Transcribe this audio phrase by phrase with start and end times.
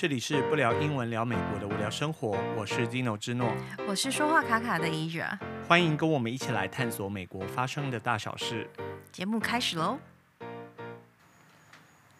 [0.00, 3.52] 这里是不聊英文聊美国的无聊生活，我是 Zino 之诺，
[3.88, 5.36] 我是说话卡卡的 Asia，
[5.66, 8.70] 欢迎跟我们一起来探索美国发生的大小事。
[9.10, 9.98] 节目开始喽！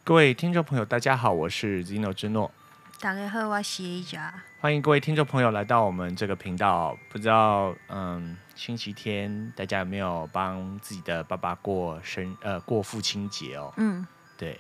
[0.03, 2.51] 各位听众朋友，大家好，我是 Zino 之诺。
[2.99, 4.33] 大家好，我是 Asia。
[4.61, 6.99] 欢迎各位听众朋友来到我们这个频道。
[7.09, 13.73] 不知道，嗯，星期天大家有没有帮自己的爸爸过生呃过父亲节哦？
[13.77, 14.05] 嗯，
[14.37, 14.59] 对。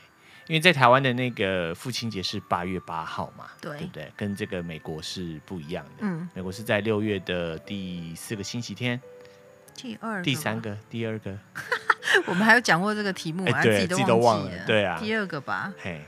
[0.48, 4.12] 因为在台湾的那个父亲节是八月八号嘛，对，对不对？
[4.16, 5.90] 跟这个美国是不一样的。
[6.00, 8.98] 嗯，美国是在六月的第四个星期天，
[9.74, 11.38] 第二、第三个、第二个。
[12.24, 14.50] 我们还有讲过这个题目，哎、对，自己都忘了。
[14.66, 15.70] 对啊，第二个吧。
[15.78, 16.00] 嘿，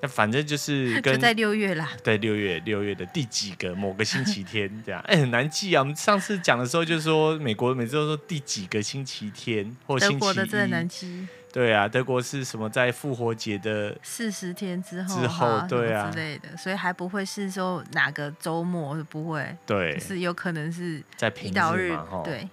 [0.00, 1.90] 那反正就是 跟就在六月啦。
[2.02, 4.98] 对，六月六月的第几个某个星期天这样？
[5.06, 5.80] 哎，很难记啊。
[5.80, 10.18] 我们上次讲的时候就是说，美国每次都说第几个星期天或星期一。
[10.18, 11.28] 德国的真的难记。
[11.56, 22.46] 对啊，德国是什么在复活节的四十天之后之后，对啊之类的，所以还不会是说哪个周末不会，对，是有可能是在平日嘛，对，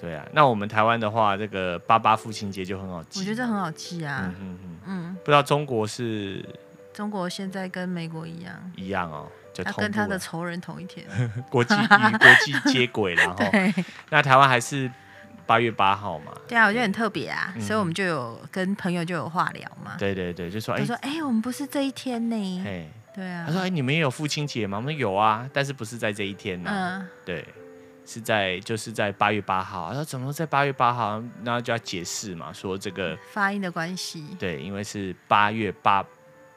[0.00, 0.26] 对啊。
[0.32, 6.44] 那我们台湾的话，这个八八父亲节就很好记，我觉得这很好记啊，嗯嗯嗯，不知道中国是，
[6.92, 11.06] 中国现在跟美国一样，一样哦，就他跟他的仇人同一天，
[11.48, 13.44] 国际与国际接轨， 然后
[14.08, 14.90] 那台湾还是。
[15.50, 19.96] 八月八号嘛，对啊，我觉得很特别啊，嗯、所以我们就有跟朋友就有话聊嘛。
[19.98, 22.62] 对对对，就说哎，说哎、欸，我们不是这一天呢。
[22.64, 23.46] 嘿，对啊。
[23.48, 24.76] 他说哎，你们也有父亲节吗？
[24.78, 26.70] 我们有啊，但是不是在这一天呢？
[26.72, 27.44] 嗯，对，
[28.06, 29.88] 是在就是在八月八号。
[29.88, 31.20] 他说怎么在八月八号？
[31.42, 34.24] 然后就要解释嘛，说这个发音的关系。
[34.38, 36.04] 对，因为是八月八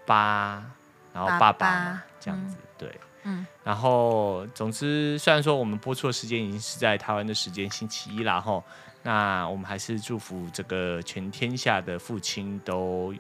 [0.06, 0.64] 八，
[1.12, 3.00] 然后爸爸这样子，嗯、对。
[3.24, 8.64] 嗯，然后总之，虽然说我们播出的时间已经是在台湾的时间星期一了吼，
[9.02, 13.14] 那我们还是祝福这个全天下的父亲都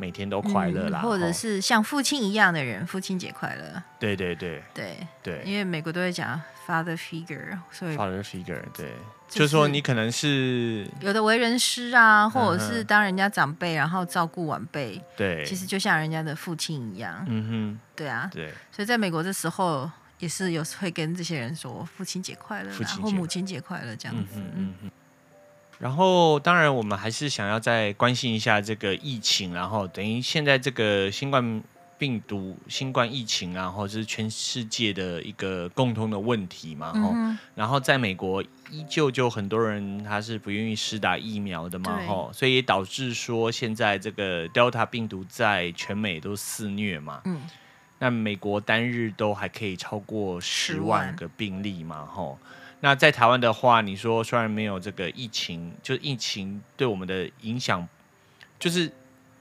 [0.00, 3.82] 每天都快乐啦，嗯，或者是像父亲一样的人，父亲节快乐。
[3.98, 8.94] 对对对对对，因为美国都会讲 father figure，所以 father figure 对。
[9.28, 15.00] 就是说，你可能是有的为人师啊，或者是当人家长辈，然后照顾晚辈。
[15.16, 17.24] 对，其实就像人家的父亲一样。
[17.28, 18.52] 嗯哼，对啊，对。
[18.72, 19.88] 所以在美国这时候，
[20.18, 24.40] 也是有时会跟这些人说父亲节快乐，然后母亲节快乐这样子。
[24.40, 24.90] 嗯嗯嗯。
[25.80, 31.62] 然后，当然我们还是想要再关心一下这个疫情，然后等于现在这个新冠。
[32.00, 37.38] 病毒、新冠疫情啊，或者是全世界的一个共通的问题嘛。
[37.54, 42.30] 然后在美国，依旧就很多人他是不愿意施打疫苗的嘛，吼。
[42.32, 47.20] 所以也导致说现在这个 Delta 病毒在全美都肆虐嘛。
[47.26, 47.42] 嗯。
[47.98, 52.38] 那美国单日都还可以超过十万个病例嘛，吼万。
[52.80, 57.86] 那在台湾的话，你说虽然没有这个疫情，就是疫情对我们的影响，
[58.58, 58.90] 就是。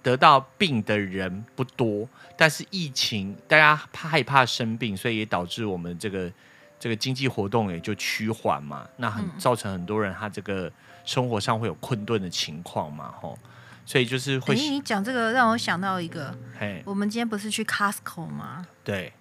[0.02, 2.08] 得到病的人不多，
[2.38, 6.32] 但是疫情大家怕害怕生病，所以也导致我们这个
[6.80, 8.88] 这个经济活动也就趋缓嘛。
[8.96, 10.72] 那很造成很多人他这个
[11.04, 13.38] 生活上会有困顿的情况嘛，吼。
[13.86, 14.56] 所以就是会。
[14.56, 18.66] 你讲这个让我想到一个，嘿，我们今天不是去 Costco 吗？
[18.86, 19.12] 对，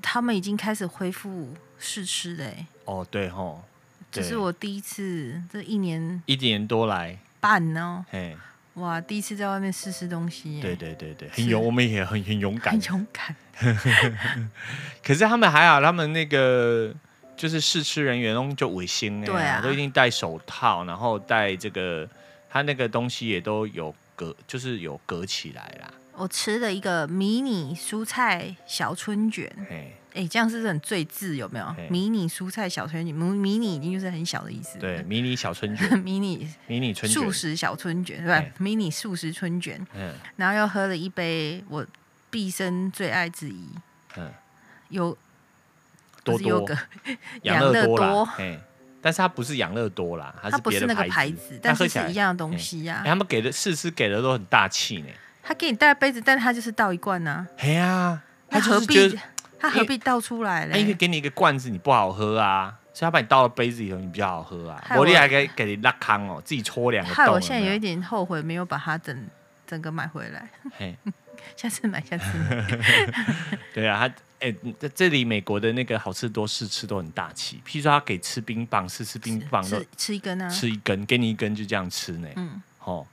[0.00, 2.64] 他们已经开始恢复试吃嘞。
[2.88, 3.62] 哦，对吼，
[4.10, 8.34] 这是我第一次这一年一年多来半呢，嘿。
[8.74, 9.00] 哇！
[9.00, 13.34] 第一次在外面试试东西，对对对对，很勇，我们也很很勇敢，很勇敢。
[15.02, 16.94] 可是他们还好，他们那个
[17.36, 22.08] 就是试吃人员都就卫生，对啊，都一定戴手套，然后戴这个，
[22.48, 25.90] 他那个东西也都有隔，就是有隔起来啦。
[26.14, 29.50] 我吃了一个迷你蔬菜小春卷。
[30.14, 31.36] 哎，这样是很最字？
[31.36, 31.74] 有没有？
[31.90, 34.78] 迷你蔬菜小春卷，迷迷你已经就是很小的意思。
[34.78, 38.44] 对，迷你小春卷， 迷你迷你春素食小春卷，对吧？
[38.58, 39.84] 迷你素食春卷。
[39.94, 40.12] 嗯。
[40.36, 41.86] 然后又喝了一杯我
[42.30, 43.68] 毕生最爱之一。
[44.16, 44.32] 嗯。
[44.88, 45.16] 有
[46.24, 46.76] 多多个
[47.42, 48.28] 养乐多。
[49.00, 53.02] 但是它不是养乐多啦，它不是那个牌子，但是是一样的东西呀。
[53.04, 55.08] 他们给的试吃给的都很大气呢。
[55.40, 57.46] 他给你带杯子，但是他就是倒一罐呢。
[57.56, 58.20] 嘿呀，
[58.50, 59.16] 他何必？
[59.58, 60.80] 他何必倒出来嘞？
[60.80, 64.82] 因为给你一个罐子，你不好喝啊，所以他把你倒到杯子里头，你比较好喝啊。
[64.96, 67.24] 我厉还给给你拉康哦，自己戳两个洞。
[67.24, 69.26] 害我现在有一点后悔，没有把它整
[69.66, 70.48] 整个买回来。
[70.76, 70.96] 嘿，
[71.56, 72.64] 下次买，下次买。
[73.74, 74.14] 对啊，他
[74.46, 77.60] 哎，在这里美国的那个好吃多试吃都很大气。
[77.66, 82.28] 譬如说，他给吃冰棒，试吃冰棒，吃吃一根啊，吃一根，给你一根就这样吃呢。
[82.36, 83.06] 嗯，好。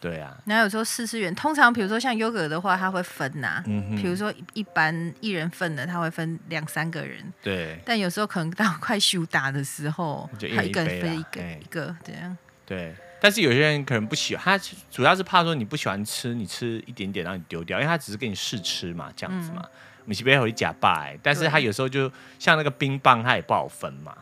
[0.00, 7.78] 对啊，然后有时候试吃员，通常比如说像优格的话，他会分呐、啊，嗯哼，比如说一般一人份的，他会分两三个人，对。
[7.84, 12.94] 但有时候可能到快休打的时候，他一个人分一个一个这样，对。
[13.20, 19.62] 但是有些人可能不喜欢，他主要是怕说你不喜欢吃，你吃一点点然后你丢掉，因为他只是给你试吃嘛，这样子嘛。
[20.06, 24.16] 米奇贝回假拜，但是他有时候就像那个冰棒，他也不好分嘛。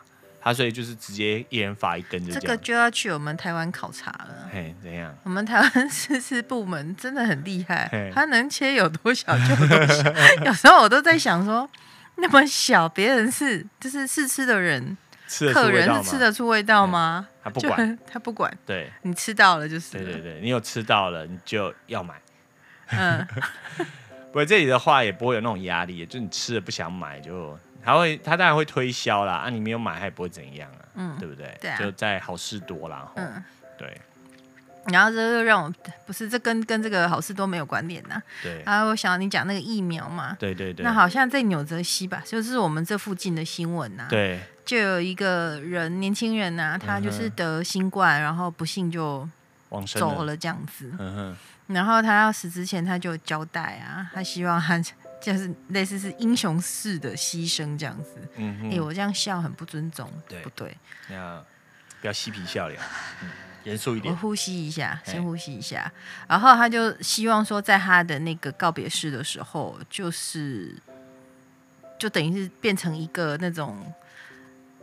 [0.49, 4.49] 他所以就是直接一人发一根就这，这个就要去我们台湾考察了。
[4.51, 5.15] 嘿，怎样？
[5.21, 10.11] 我们台湾 试吃部门真的很厉害，他能切有多小就有多小。
[10.45, 11.69] 有时候我都在想说，
[12.15, 14.97] 那么小，别人是就是试吃的人，
[15.53, 17.27] 客人是吃得出味道吗？
[17.43, 18.57] 他不管， 他不管。
[18.65, 19.91] 对，你吃到了就是。
[19.91, 22.15] 对对对，你有吃到了，你就要买。
[22.87, 23.23] 嗯。
[24.29, 27.55] 不过这里的话也不会有那种压力，就你吃了不想买就。
[27.83, 29.33] 他会，他当然会推销啦。
[29.33, 31.57] 啊，你没有买，他也不会怎样啊，嗯，对不对？
[31.61, 33.11] 对啊，就在好事多啦。
[33.15, 33.43] 嗯，
[33.77, 33.99] 对。
[34.85, 35.71] 然后这就让我
[36.07, 38.21] 不是这跟跟这个好事多没有关联呐。
[38.41, 38.63] 对。
[38.65, 40.35] 然后我想你讲那个疫苗嘛。
[40.39, 40.83] 对对对。
[40.83, 44.07] 那好像在纽泽西吧，就是我们这附近的新闻呐。
[44.09, 44.39] 对。
[44.65, 49.27] 就有一个人，年轻人呐，他就是得新冠，然后不幸就
[49.95, 50.91] 走了这样子。
[50.97, 51.37] 嗯哼。
[51.67, 54.81] 然后他要死之前，他就交代啊，他希望他。
[55.21, 60.75] 就是类似是英雄式的牺牲这样子，嗯哼，哎、欸，我这样笑很不尊重，对不对？
[61.09, 61.45] 要
[61.99, 62.79] 不要嬉皮笑脸，
[63.21, 63.29] 嗯，
[63.65, 64.13] 严肃一点。
[64.13, 65.91] 我呼吸一下，先呼吸一下，
[66.27, 70.73] 然后他就希望说，在他的那个告别式的时候，就是
[71.99, 73.77] 就等于是变成一个那种，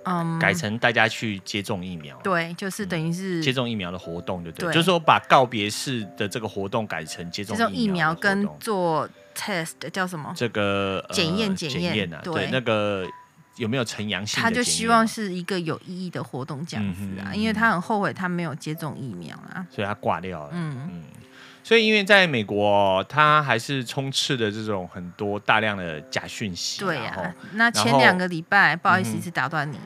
[0.05, 4.73] 嗯，改成大家去接种疫苗，对，就是等于是、嗯、接种疫苗的活动，对不对？
[4.75, 9.09] 就是说把告别式的这个活动改成接种疫苗跟做。
[9.37, 10.33] Test 叫什么？
[10.35, 13.07] 这个检验检验啊，对，那个
[13.57, 14.43] 有没有呈阳性？
[14.43, 20.51] 他就希望是一个有意义的活动这样子啊，因为他很后悔他没有接种疫苗啊，所以他挂掉了。
[20.53, 21.03] 嗯嗯，
[21.63, 26.81] 所以因为在美国，他还是充斥的这种很多大量的假讯息。
[26.81, 29.79] 对呀，那前两个礼拜，不好意思，一直打断你。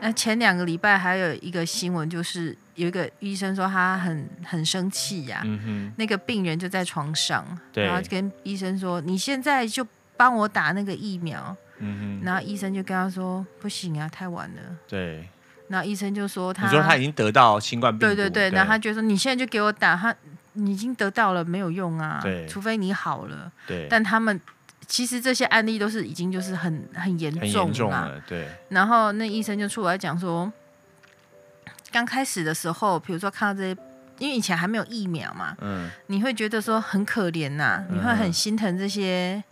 [0.00, 2.56] 那前两个礼拜还有一个新闻就是。
[2.76, 7.42] 有一个医生说他很很生气呀，嗯、那个病人就在床上，
[7.74, 9.84] 然后跟医生说：“你现在就
[10.14, 11.56] 帮我打那个疫苗。
[11.78, 15.26] 嗯”然后医生就跟他说：“不行啊，太晚了。”对。
[15.68, 18.50] 然后医生就说他：“你说他已经得到新冠病毒。”对对对。
[18.50, 20.14] 对然后他就说：“你现在就给我打，他
[20.52, 23.86] 你已经得到了，没有用啊，对除非你好了。”对。
[23.88, 24.38] 但他们
[24.86, 28.46] 其实这些案例都是已经就是很很严重，重了，对。
[28.68, 30.52] 然后那医生就出来讲说。
[31.96, 33.80] 刚开始的时候，比如说看到这些，
[34.18, 39.42] 因为以前还没有疫苗嘛，嗯，你会觉得说很可怜呐、啊，你会很心疼这些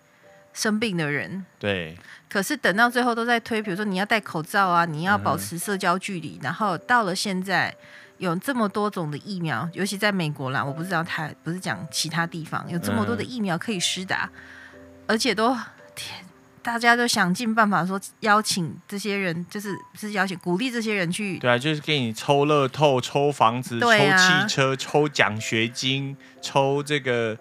[0.52, 1.96] 生病的人，对。
[2.28, 7.74] 可是等到最后都在推，比如说你要戴口罩啊，你要保持社交距离，嗯、然后到了现在
[8.18, 14.30] 有这么多种的疫苗，尤其在美国啦，我不知道他不是讲其他地方有这么多的疫苗可以施打，
[14.74, 15.56] 嗯、而且都
[15.94, 16.22] 天。
[16.64, 21.38] 大家都想尽办法说邀请这些人，就是是邀请鼓励这些人去。
[21.38, 27.36] 对啊，就是给你抽乐透、抽房子、抽汽车、抽奖学金、抽这个，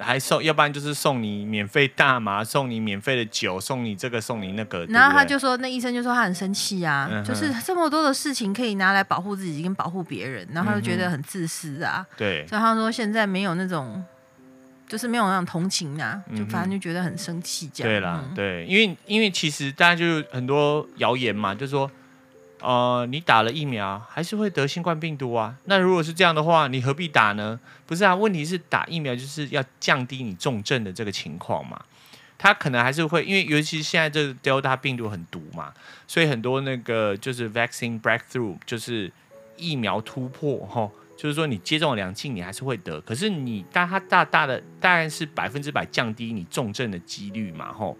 [0.00, 4.84] 还送，要不然就是送你免费大麻、送你免费的酒、送你这个、送你那个。
[4.86, 12.04] 然后他就说，那医生就说他很生气啊，嗯、就是这么多的事情可以拿来保护自己跟保护别人，然后他就觉得很自私啊。
[12.10, 14.04] 嗯、对，所以他说现在没有那种。
[14.90, 17.92] 就是没有那种同情啊，就反正就觉得很生气这样。
[17.92, 21.88] 对啦，对，因为因为其实大家就很多谣言嘛，就说，
[22.60, 25.54] 呃，你打了疫苗还是会得新冠病毒啊？
[25.66, 27.60] 那如果是这样的话，你何必打呢？
[27.86, 31.80] 不是啊，问题是打疫苗就是要降低你重症的这个情况嘛。
[32.36, 35.72] 他可能还是会，因为尤其现在这个 Delta 病毒很毒嘛，
[36.08, 39.12] 所以很多那个就是 vaccine breakthrough，就是
[39.56, 40.90] 疫苗突破哈。
[41.20, 42.98] 就是说，你接种两剂，你还是会得。
[43.02, 47.94] 可是你，但它大大的当然是百分之百降低你重症的几率嘛，吼。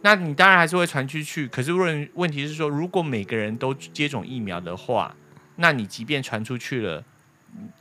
[0.00, 1.46] 那你当然还是会传出去。
[1.46, 5.14] 可是问问题是说，如果每个人都接种疫苗的话，
[5.54, 7.04] 那你即便传出去了，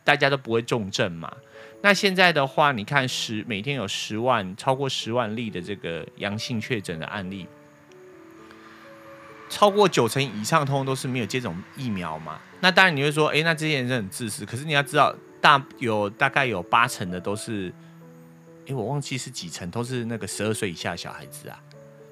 [0.04, 1.36] 大家都不会重症嘛。
[1.82, 7.48] 那现在的话，你看十每天有十万超过十万例的这个阳性确诊的案例，
[9.52, 12.40] 超过九成以上通通都是没有接种疫苗嘛。
[12.62, 14.46] 那当然你会说，哎、那这些人是很自私。
[14.46, 17.72] 可是你要知道，大有大概有八成的都是，
[18.68, 21.60] 哎、我忘记是几成，都是那个十二岁以下的小孩子啊。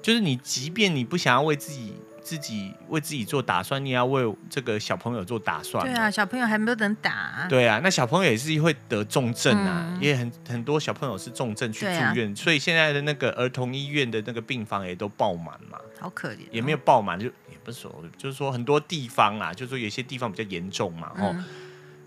[0.02, 1.94] 就是你，即便你不想要为自己
[2.30, 5.84] 自己为自己做打算，你也要为这个小朋友做打算。
[5.84, 7.46] 对啊，小朋友还没有等打、啊。
[7.48, 15.76] 对啊，那小朋友也是会得重症啊，嗯、也很很多小朋友是重症去住院，啊、所以现在的那个儿童医院的那个病房也都爆满嘛。
[15.98, 16.48] 好可怜、哦。
[16.52, 17.58] 也没有爆满就也。
[17.64, 21.44] 不是说，就是说很多地方啊，就是说有些地方比较严重嘛，哦、嗯，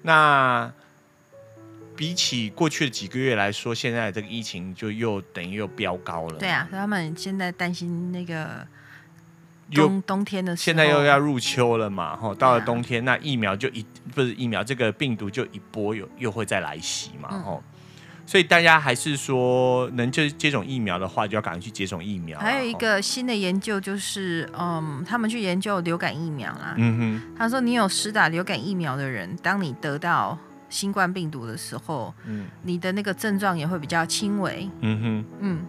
[0.01, 0.73] 那
[1.95, 6.39] 比起过去的几个月来说，现在这个疫情就又等于又飙高了。
[6.39, 8.65] 对啊，他们现在担心那个
[9.81, 17.69] 冬冬天的时候，现在又要入秋了嘛，吼，到了冬天，那疫苗就一不是疫苗，这个病毒就一波又又会再来袭嘛，吼、嗯。
[18.25, 22.39] 所以大家还是说，能接接种疫苗的话，就要赶快去接种疫苗。
[22.39, 26.73] 还有一个新的研究就是，嗯，他们去研究流感疫苗啦。
[26.77, 27.35] 嗯哼。
[27.37, 30.37] 他说，你有施打流感疫苗的人，当你得到
[30.69, 34.69] 新冠病毒的时候，嗯，你的那个症状也会比较轻微。
[34.79, 35.25] 嗯哼。
[35.41, 35.65] 嗯，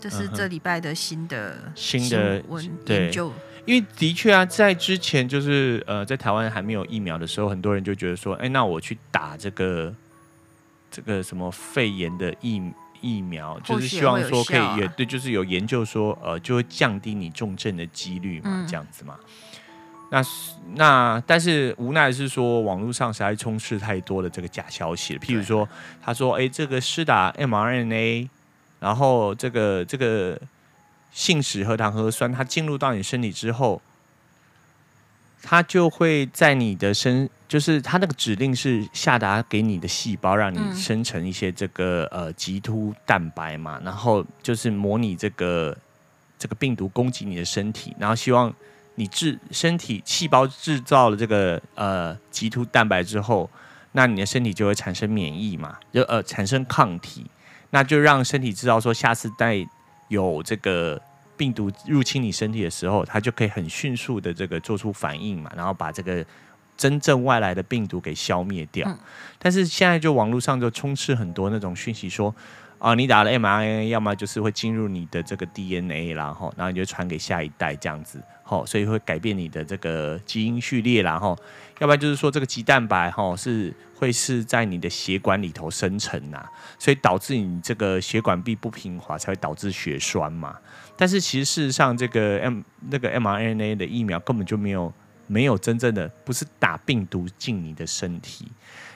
[0.00, 2.42] 这是这礼拜的新的新的
[2.86, 3.32] 研究。
[3.66, 9.94] 因为的确啊，在之前就是呃，在台湾还没有疫苗的时候，很多人就觉得说，哎，那我去打这个。
[10.92, 12.60] 这个什么肺炎的疫
[13.00, 19.14] 疫苗，就是希望说可以也对，就是有研究说，呃，就会降低你重症的几率嘛，这样子嘛。
[20.10, 20.20] 那
[20.74, 25.20] 那但是无奈是说，网络上实在充斥太多的这个假消息了。
[25.20, 25.68] 譬如说，
[26.02, 28.28] 他说，哎，这个施打 mRNA，
[28.80, 30.40] 然后这个这个
[31.12, 33.80] 信使核糖核酸，它进入到你身体之后，
[35.42, 37.30] 它就会在你的身。
[37.50, 45.76] 就是它那个指令是下达给你的细胞，让你生成一些这个呃棘突蛋白嘛，然后就是模拟这个
[46.38, 48.54] 这个病毒攻击你的身体，然后希望
[48.94, 53.50] 你制身体细胞制造了这个呃棘突蛋白之后，
[53.90, 57.26] 那你的身体就会产生免疫嘛，就呃产生抗体，
[57.70, 59.66] 那就让身体知道说下次再
[60.08, 61.00] 有这个
[61.36, 66.24] 病毒入侵你身体的时候，它就可以很迅速的这个做出反应嘛，然后把这个。
[66.76, 68.98] 真正外来的病毒给消灭掉，嗯，
[69.38, 72.34] 但是现在就网络上就充斥很多那种讯息说，
[72.78, 78.18] 啊，你打了 mRNA，要么就是会进入你的这个 DNA，然后，然后你就传给下一代这样子，
[78.50, 81.38] 哦，所以会改变你的这个基因序列，然后，
[81.78, 86.44] 要不然就是说这个肌蛋白，吼，是会是在你的血管里头生成呐，
[86.78, 90.56] 所以导致你这个血管壁不平滑，才会导致血栓嘛。
[90.96, 94.92] 但是其实事实上，这个 M 那个 mRNA 的疫苗根本就没有。
[95.32, 98.48] 没有真正的，不是打病毒进你的身体，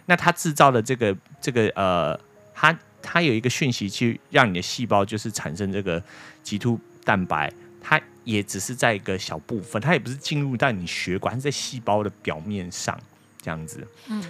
[0.06, 2.20] 那它制造的这个这个呃，
[2.52, 6.02] 它它有一个讯息去让你的细胞就是产生这个
[6.42, 7.48] 棘突蛋白，
[7.86, 12.98] 它也只是在一个小部分，它也不是进入到你血管，是在细胞的表面上
[13.42, 13.86] 这样子。
[14.08, 14.24] 嗯，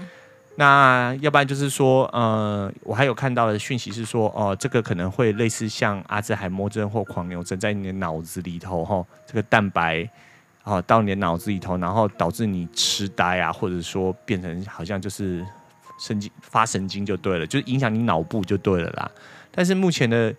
[0.56, 10.08] 那要不然就是说，呃，我还有看到的讯息是说，哦、呃，这个可能会类似像阿兹海默症或狂牛症，在你的脑子里头哈，这个蛋白。
[10.64, 15.44] 哦，到你的脑子里头，然后导致你痴呆啊，或者说变成好像就是
[16.00, 19.10] 神经发神经就对了，就是影响你脑部就对了啦。
[19.50, 20.34] 但是目前的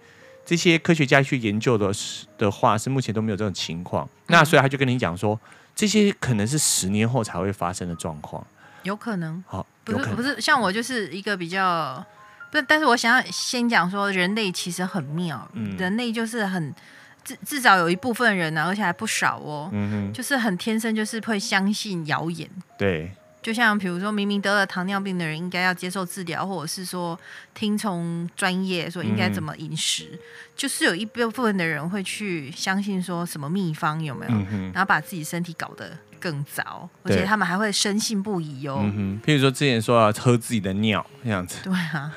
[0.46, 1.92] 这些科学家去研究的
[2.38, 4.06] 的话，是目前都没有这种情况。
[4.06, 5.40] 嗯、那所以他就跟你讲说，
[5.75, 8.46] 这些可能是十年后才会发生的状况，
[8.84, 9.44] 有可能。
[9.48, 12.06] 好、哦，不是不是，像我就是一个比较
[12.52, 16.74] 不，但是我想要先讲说，人类其实很妙，嗯、人类就是很。
[17.24, 22.48] 至至少有一部分人呢、啊，而且还不少哦，嗯哼，就是很天生就是会相信谣言，
[22.78, 23.12] 对，
[23.46, 27.20] 就像比如说明明得了糖尿病的人应该要接受治疗，或者是说
[27.54, 30.20] 听从专业说应该怎么饮食，嗯、
[30.56, 42.12] 就是有一部分的人会去相信说什么秘方有没有，嗯、然后把自己身体搞得更糟，而且他们还会深信不疑哦，嗯、譬如说之前说要喝自己的尿这样子，对啊，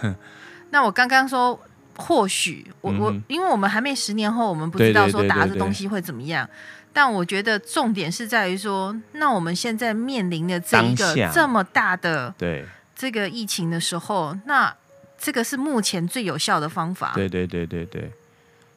[0.70, 1.61] 那我刚刚说。
[1.98, 6.48] 或许我我，因为我们还没十年后，我们不知道说打这东西会怎么样。
[6.92, 12.64] 但我觉得重点是在于说，那我们现在面临的这一个这么大的对
[12.94, 14.72] 这个疫情的时候，那
[15.18, 17.12] 这个是目前最有效的方法。
[17.14, 18.12] 对对对对对。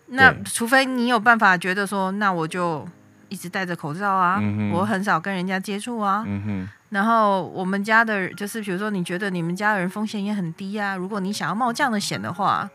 [0.07, 2.87] 那除非你有办法觉得说，那我就
[3.29, 6.23] 一直戴着口罩啊，嗯、我很少跟人家接触啊。
[6.27, 12.69] 嗯、然后我们家的，就是比如说你觉得你们家的人风险也很低啊，如果你想要冒这样的险的话。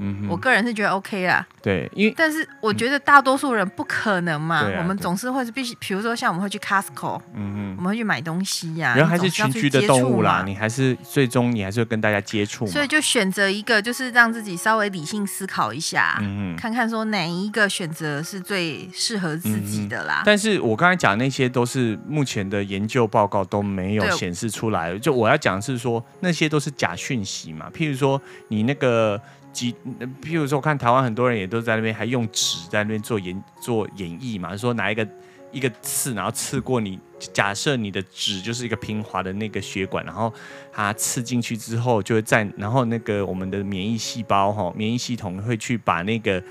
[0.00, 1.46] 嗯，我个人是觉得 OK 啦。
[1.62, 4.62] 对，因为但是我觉得大多数人不可能嘛。
[4.64, 8.96] 嗯、我们总是会是必须，比如说像我们会去 Costco，嗯嗯，我们会去买东西呀、啊。
[8.96, 12.66] 人还是群居的动物啦，你还是最终你还是会跟大家接触。
[12.66, 20.20] 所以就选择一个，就是让自己稍微理性思考一下，嗯嗯，看看说哪一个选择是最适合自己的啦。
[20.20, 24.98] 嗯、但是我刚才讲那些都是目前的研究报告都没有显示出来。
[24.98, 27.70] 就我要讲的是说那些都是假讯息嘛。
[27.74, 29.20] 譬如说你那个。
[29.52, 29.74] 几，
[30.22, 35.06] 譬如说，我看台湾很多人也都在那边，还用纸在那边做演做演绎嘛，说拿一个
[35.50, 36.98] 一个刺，然后刺过你，
[37.32, 40.32] 假设你的纸就是一个平滑的那个血管，然后
[40.72, 46.42] 它刺进去之后，就会在，然后那个我们的免疫细胞哈，免疫系统会去把那个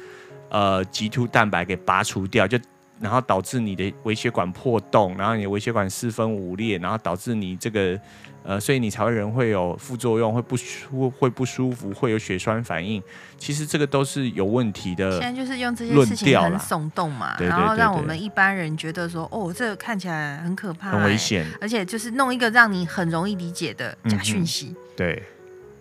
[0.50, 2.60] 呃棘突蛋白给拔除掉，就
[3.00, 8.00] 然后导致你的微血管破洞，然后你的微血管四分五裂，然后导致你这个。
[8.44, 13.04] 呃，所以你才会人会有副作用，会不舒会不舒服，会有血栓反应。
[13.38, 15.12] 其实这个都是有问题的。
[15.20, 24.68] 现在就是用这些事情很耸动嘛，然后让我们一般人觉得说，哦，这个看起来很可怕，很危险，而且就是弄一个让你很容易理解的假讯息。
[24.70, 25.24] 嗯、对，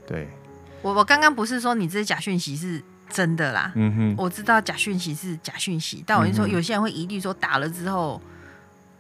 [0.07, 0.29] 对。
[0.83, 8.21] 我我刚刚不是说你这些假讯息是真的啦，嗯哼，我知道假讯息是假讯息，但我跟你说，有些人会疑虑说打了之后。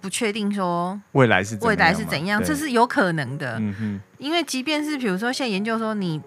[0.00, 3.58] 不确定说未来是未来是怎样，这是有可能的。
[3.58, 6.20] 嗯哼，因为即便是比如说现在研究说你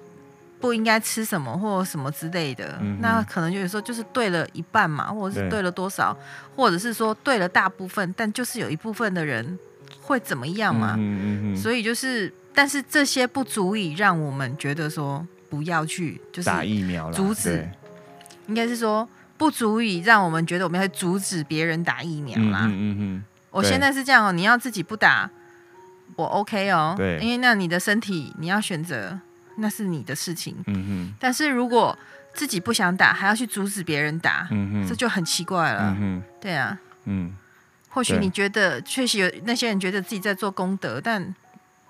[0.60, 6.16] 不应该吃什么或什么之类的，嗯、那可能就有时候就是对了一半嘛，或者是对了多少，
[6.56, 9.58] 或者是说对了大部分，但就是有一部分的人
[10.02, 10.96] 会怎么样嘛。
[11.00, 17.68] 嗯嗯，所以就是，但是这些不足以让我们觉得说不要去就是打疫苗了，阻止。
[18.48, 22.66] 应该是说不足以让我们觉得我们会阻止别人打疫苗啦。
[22.66, 23.24] 嗯嗯嗯。
[23.52, 25.30] 我现在是这样哦，你要自己不打，
[26.16, 26.96] 我 OK 哦。
[26.98, 29.20] 对，因为那你的身体你要选择，
[29.58, 30.56] 那是你的事情。
[30.68, 31.14] 嗯哼。
[31.20, 31.98] 但是如果
[32.34, 35.90] 自己不想打，还要去阻止别人打，嗯哼，这就很奇怪了。
[35.90, 36.24] 嗯哼。
[36.40, 36.80] 对啊。
[37.06, 37.36] 嗯。
[37.90, 41.36] 或许你觉得确实有那些人觉得自己在做功德，但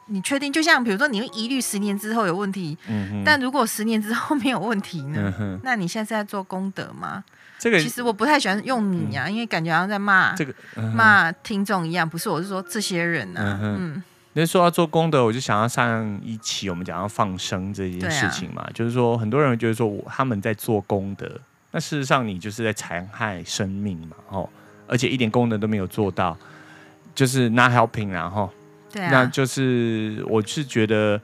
[0.08, 0.51] 你确定？
[0.51, 2.75] 就像比如说，你会疑虑十年之后有问题。
[3.24, 5.32] 但如果十年之后没有问题呢？
[5.39, 5.60] 嗯。
[5.63, 7.24] 那你现在是在做功德吗？
[7.62, 10.51] 这个其实我不太喜欢用你呀、啊，嗯、因为感觉好像在骂这个
[10.96, 12.10] 骂、嗯、听众一样。
[12.10, 13.60] 不是，我是说这些人呢、啊。
[13.62, 14.03] 嗯，嗯
[14.34, 21.39] 那说要做功德，我就想要上一期我们讲要放生这件事情嘛，啊、就是说很多人会觉得说我他们在做功德，
[21.70, 24.50] 那事实上你就是在残害生命嘛，哦，
[24.88, 26.36] 而且一点功德都没有做到，
[27.13, 28.50] 就是 not helping，然后，
[28.91, 31.22] 对啊，那就是我是觉得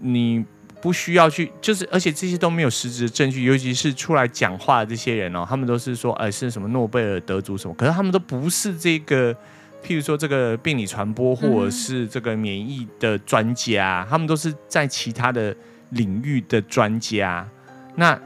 [0.00, 0.44] 你。
[0.84, 9.34] 不需要去，就是而且这些都没有实质的证据，尤其是出来讲话的这些人哦，他们都是说，哎，是什么诺贝尔得主什么，可是他们都不是这个，
[9.82, 15.56] 譬如说这个病理传播或者是这个免疫的专家，嗯、他们都是在其他的
[15.88, 17.48] 领域的专家，
[17.96, 18.20] 那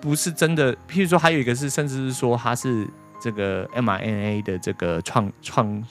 [0.00, 0.74] 不是真的。
[0.90, 2.88] 譬如说，还有一个是，甚至是说他是
[3.20, 5.84] 这个 mRNA 的这个创创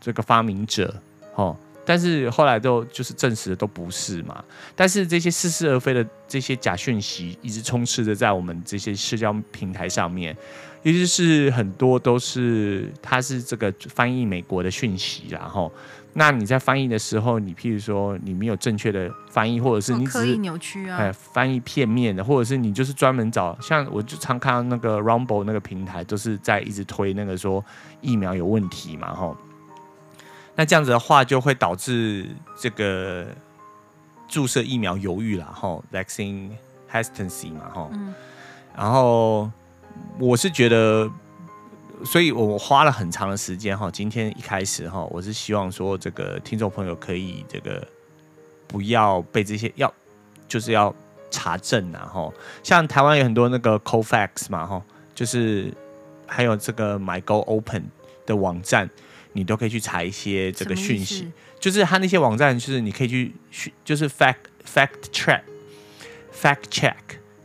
[0.00, 1.02] 这个发明者，
[1.34, 1.56] 哦。
[1.86, 4.44] 但是后来都就是证实的都不是嘛。
[4.74, 10.36] 但是这些似是而非的这些假讯息一直充斥着在我们这些社交平台上面，
[10.82, 15.72] 尤其是很多都是它是这个翻译美国的讯息，然后
[16.14, 27.64] 那你在翻译的时候，你譬如说你没有正确的翻译，或者是你只是刻意扭曲啊，翻译片面的，或者是你就是专门找像我就常看到那个 Rumble 那个平台都是在一直推那个说
[28.00, 29.36] 疫苗有问题嘛，吼。
[30.58, 32.26] 那这样子的话，就会导致
[32.58, 33.26] 这个
[34.26, 36.50] 注射疫苗犹豫了，吼，vaccine
[36.90, 38.14] hesitancy 嘛，吼，嗯，
[38.74, 39.50] 然后
[40.18, 41.10] 我是觉得，
[42.06, 47.86] 所以我花了很长的时间，哈，今天一开始，哈，我是希望说，这个听众朋友可以这个
[48.66, 49.92] 不要被这些要，
[50.48, 50.94] 就是要
[51.30, 54.82] 查证，然后像台湾有很多那个 Cofax 嘛，哈，
[55.14, 55.70] 就是
[56.26, 57.84] 还有这个 MyGo Open
[58.24, 58.88] 的网站。
[59.36, 63.08] 你都可以去查一些这个讯息，就是他那些网站，就是你可以
[63.50, 65.42] 去，就是 fact fact check
[66.32, 66.94] fact check，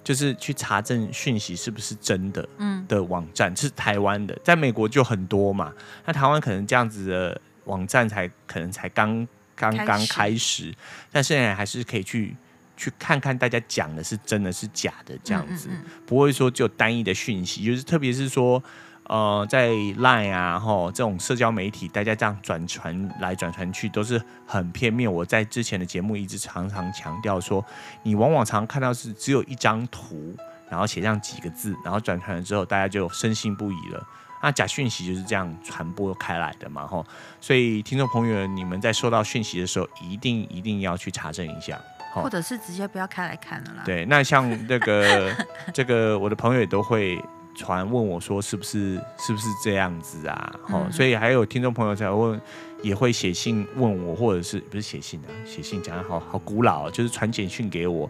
[0.01, 5.73] 就是去查证讯息是不是真的，嗯，的网站，是台湾的，在美国就很多嘛，
[6.05, 10.73] 那台湾可能这样子的网站才可能才刚刚刚开始，
[11.11, 12.33] 但现在还是可以去
[12.77, 15.67] 去看看大家讲的是真的是假的这样子，
[16.05, 18.63] 不会说只有单一的讯息，就是特别是说。
[19.11, 25.11] 呃，在 Line 啊，吼这种社交媒体，大家这样转传来转传去都是很片面。
[25.11, 27.61] 我在之前的节目一直常常强调说，
[28.03, 30.33] 你往往常看到是只有一张图，
[30.69, 34.01] 然后写上几个字，然后转传了之后，大家就深信不疑了。
[34.41, 37.05] 那假讯息就是这样传播开来的嘛，吼。
[37.41, 41.77] 所以听众朋友，你们在收到讯息的时候，一定一定要去查证一下，
[42.13, 43.83] 或者是直接不要开来看了啦。
[43.83, 45.35] 对，那像那个
[45.75, 47.21] 这个，我的朋友也都会。
[47.55, 50.53] 传问我说是不是是不是这样子啊？
[50.69, 52.39] 哦、嗯，所以还有听众朋友在问，
[52.81, 55.29] 也会写信问我，或者是不是写信啊？
[55.45, 58.09] 写信讲的好好古老，就是传简讯给我，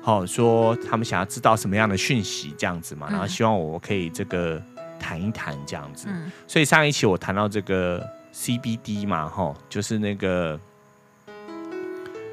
[0.00, 4.62] 好、哦、说他们想要知道什么样的讯息这样子嘛，然后希望我可以这个
[4.98, 6.06] 谈一谈这样子。
[6.08, 10.58] 嗯、所以上一期我谈到这个 CBD 嘛，哈、哦，就是那个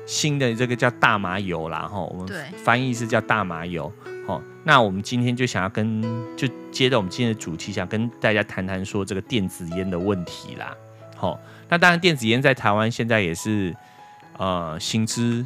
[0.06, 2.28] 新的这个叫大麻油啦，哈、哦，我们
[2.64, 3.92] 翻译是叫大麻油。
[4.26, 6.02] 好，那我们今天就想要跟，
[6.38, 10.76] 就接着我们今天的主题，想跟大家谈谈说这个电子烟的问题啦。
[11.16, 11.40] 好，
[11.70, 13.76] 那当然电子烟在台湾现在也是
[14.38, 15.46] 呃行之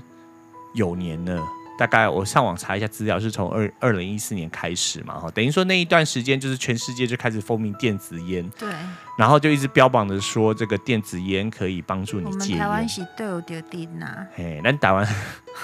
[0.73, 1.41] 有年了。
[1.77, 8.69] 大概我上网查一下资料，是从二二零一四年开始嘛，哈，等于说那一段时间就是全世界就开始风靡电子烟，对，
[9.17, 12.59] 然后就一直标榜着说这个电子烟可以帮助你戒烟。
[12.59, 15.07] 台湾是都有点点呐，嘿，那台湾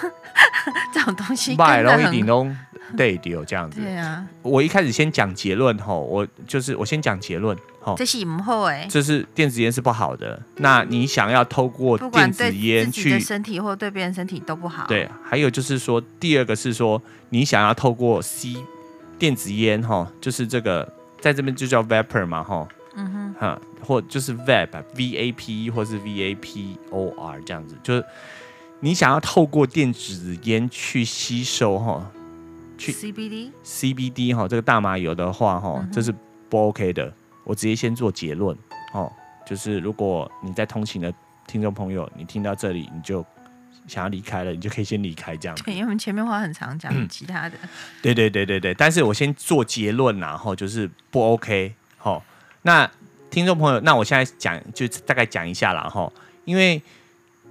[0.93, 2.47] 这种东西买了一点都
[2.95, 3.82] 对丢这样子。
[3.82, 7.58] 对啊，我一开始先讲结论哈，我就是我先讲结论。
[7.97, 10.41] 这是不好哎，这是电子烟是不好的。
[10.57, 14.85] 那你想要透过电子烟去身体或对别人身体都不好。
[14.87, 18.63] 对，还有就是说，第二个是说，你想要透过吸
[19.19, 28.05] 电子烟哈，就是这个在这边就叫 vapor 嘛哈，嗯哼，哈，或就是 vape，v a p 或是 v a p o r 这样子，就是
[28.79, 32.11] 你想要透过电子烟去吸收哈，
[32.77, 36.13] 去 CBD CBD 哈，这个大麻油的话哈，这是
[36.49, 37.13] 不 OK 的。
[37.43, 38.58] 我直接先做结论，
[38.93, 39.12] 哦，
[39.45, 41.13] 就是如果你在通勤的
[41.47, 43.25] 听众朋友，你听到这里你就
[43.88, 45.58] 想要离开了，你就可以先离开这样。
[45.65, 47.58] 对，因为我们前面话很长讲其他的。
[48.01, 51.73] 对对对对对，但是我先做结论，然后就是不 OK，
[52.62, 52.89] 那
[53.29, 56.10] 听众朋友，那我现在讲就大概讲一下了哈，
[56.45, 56.82] 因为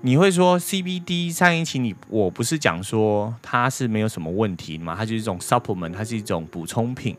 [0.01, 7.15] 你会说 CBD 上一期你我不是讲说它是没有什么问题嘛，它就是一种 supplement，它是一种补充品。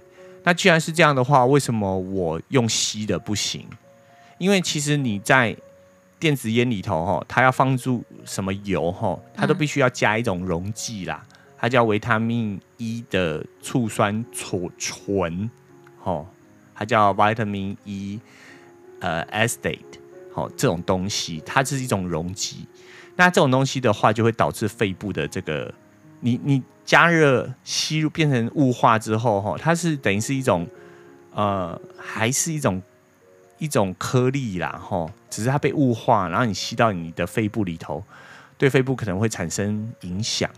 [0.46, 3.66] 那既然是这样的话，为什么我用吸的不行？
[4.38, 5.56] 因为其实你在
[6.20, 11.26] 电子烟里头哈，它要放入什么油哈，它都必须要加一种溶剂啦，
[11.58, 15.50] 它叫维他命 E 的醋酸醇，
[16.02, 16.26] 哈，
[16.76, 18.20] 它叫 vitamin E
[19.00, 19.80] 呃 acetate，
[20.34, 22.66] 好，这种东西它是一种溶剂。
[23.16, 25.74] 那这种东西的话，就会导致肺部的这个
[26.20, 26.62] 你你。
[26.86, 30.68] 加热吸入变成雾化之后，哈，它是等于是一种，
[31.34, 32.82] 呃，还是一种
[33.58, 38.04] 一种颗粒啦，哈，只是它被雾化，然后你吸到你的肺部里头，
[38.58, 40.50] 对肺部可能会产生影响。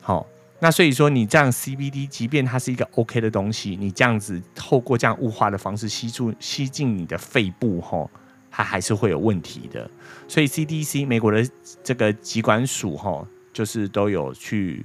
[0.00, 0.26] 好，
[0.60, 8.08] 那所以说你这样 CBD，即便它是一个 OK 的东西，你这样子透过这样雾化的方式吸住吸进你的肺部，哈，
[8.50, 9.90] 它还是会有问题的。
[10.28, 11.44] 所以 CDC 美国的
[11.82, 13.26] 这个疾管署，哈。
[13.54, 14.84] 就是都有去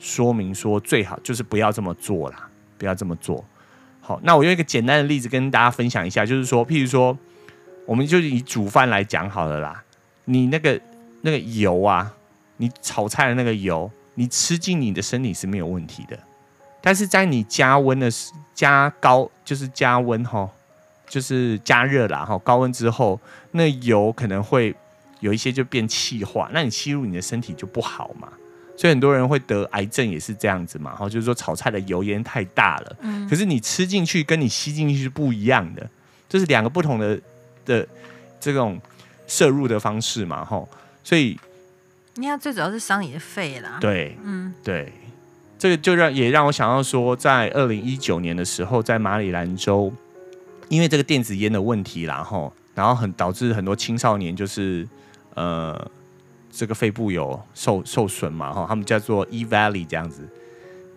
[0.00, 3.42] 说明说，最好就是不要这么做啦，不要这么做。
[4.00, 7.16] 好，那我用一个简单的例子跟大家分享一下，就是说，譬如说，
[7.86, 9.82] 我们就以煮饭来讲好了啦。
[10.24, 10.78] 你那个
[11.22, 12.12] 那个油啊，
[12.56, 16.18] 你炒菜的那个油，你吃进你的身体是没有问题的。
[16.80, 18.10] 但是在你加温的
[18.52, 20.50] 加高，就是加温哈，
[21.06, 23.20] 就是加热啦哈，高温之后，
[23.52, 24.74] 那油可能会。
[25.20, 28.28] 有一些就变气化，那你吸入你的身体就不好嘛，
[28.76, 35.88] 所以很多人会得癌症也是这样子嘛，哈，就是说炒菜的油烟太大了，嗯，可是你吃进去跟你吸进去是不一样的，
[36.28, 37.20] 这是两个不同的
[37.66, 37.86] 的
[38.40, 38.80] 这种
[39.26, 40.66] 摄入的方式嘛，哈，
[41.04, 41.38] 所以
[42.14, 44.90] 你看最主要是伤你的肺啦，对，嗯，对，
[45.58, 49.92] 这个就让也让我想到说，在二零一九年的时候，在马里兰州，
[50.70, 54.88] 因为这个电子烟的问题啦，哈，然后很导致很多青少年就是。
[55.40, 55.90] 呃，
[56.52, 58.52] 这个肺部有受受损嘛？
[58.52, 60.28] 哈，他们叫做 EVALI 这样子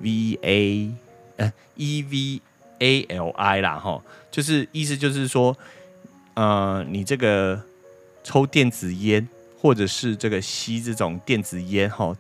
[0.02, 0.92] ，V A
[1.38, 2.42] 呃 E V
[2.80, 5.56] A L I 啦，哈，就是意思就是说，
[6.34, 7.64] 呃，你这个
[8.22, 9.26] 抽电子烟
[9.58, 12.14] 或者是这个吸这种电子烟，哈，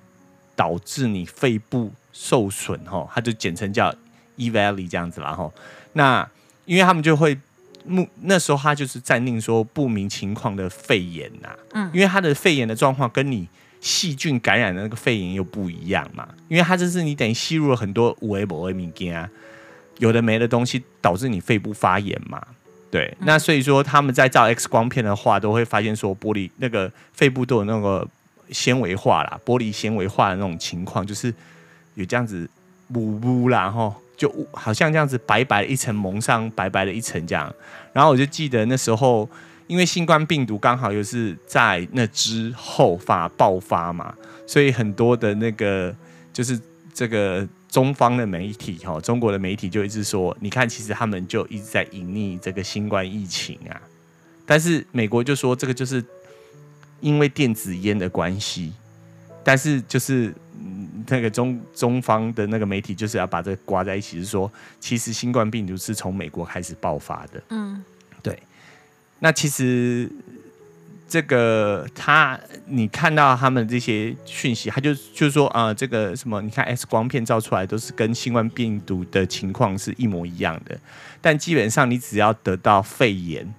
[0.55, 3.93] 导致你肺部受损，哈，它就简称叫
[4.37, 5.51] EVALI 这样子啦，哈。
[5.91, 6.29] 那
[6.63, 7.37] 因为他们就会。
[7.85, 13.47] 目那时候他就是暂定说不明情况的肺炎呐、啊，嗯，因为他的肺炎的状况跟你
[13.81, 19.29] 细菌感染的那个肺炎又不一样嘛，因为他这是你等于吸入了很多有的没的物件啊，
[19.99, 22.41] 有的没的东西导致你肺部发炎嘛，
[22.89, 28.07] 对，嗯、那所以说他们在照 X 光片的话，都会发现说玻璃那个肺部都有那个
[28.51, 31.33] 纤维化啦，玻璃纤维化的那种情况，就是
[31.95, 32.49] 有这样子
[32.93, 33.95] 雾雾啦吼。
[34.23, 37.53] 就好像这样子白白的一层蒙上白白的一层这样，
[37.91, 39.29] 然后我就记得那时候，
[39.67, 44.15] 因为新冠病毒刚好又是在那之后发爆发嘛，
[44.47, 45.93] 所以很多的那个
[46.31, 46.57] 就是
[46.93, 53.75] 这个中方的媒体哈，中国的媒体就一直说，你看其实他们就一直在隐匿这个新冠疫情啊，
[54.45, 56.01] 但是美国就说这个就是
[57.01, 58.71] 因为电子烟的关系，
[59.43, 60.33] 但是就是。
[61.07, 67.43] 那个中中方的那个媒体就是要把这个挂在一起，是说其实新冠病毒是从美国开始爆发的。
[67.49, 67.83] 嗯，
[68.21, 68.41] 对。
[69.19, 70.09] 那其实
[71.05, 80.79] 这个他，你看到他们这些讯息，他就就是说啊、呃，这个什么，你看 X 光片照出来都是跟新冠病毒的情况是一模一样的。
[81.21, 83.53] 但基本上你只要得到肺炎，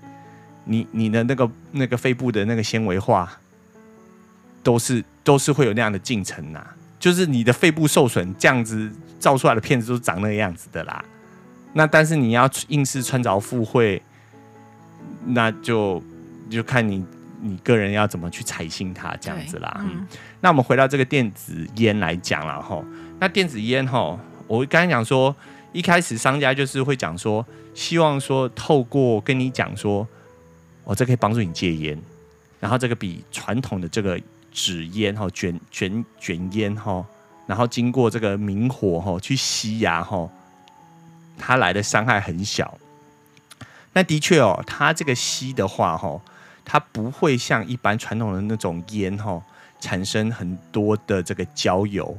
[0.65, 3.39] 你你的那个那个肺部的那个纤维化，
[4.63, 6.77] 都是都是会有那样的进程呐、啊。
[7.01, 11.05] 就是你的肺部受损，这样子照出来的片子都长那个样子的啦。
[11.73, 14.01] 那但是你要硬是穿着赴会，
[15.27, 16.03] 那就
[16.49, 17.05] 就看你
[17.43, 19.85] 你个人要怎么去采信它这样子啦。
[20.41, 22.83] 那我们回到这个电子烟来讲了哈。
[23.19, 25.35] 那电子烟哈，我刚才讲说，
[25.73, 30.07] 一开始商家就是会讲说，希望说透过跟你讲说，
[30.85, 32.01] 哦，这可以帮助你戒烟，
[32.61, 34.19] 然后这个比传统的这个
[34.55, 37.05] 纸烟哈卷卷卷烟哈，
[37.47, 40.31] 然后经过这个明火哈去吸呀哈。
[41.37, 42.79] 它来的伤害很小，
[43.93, 46.21] 那的确哦，它这个吸的话，哈，
[46.65, 49.43] 它不会像一般传统的那种烟，哈，
[49.81, 52.17] 产生很多的这个焦油。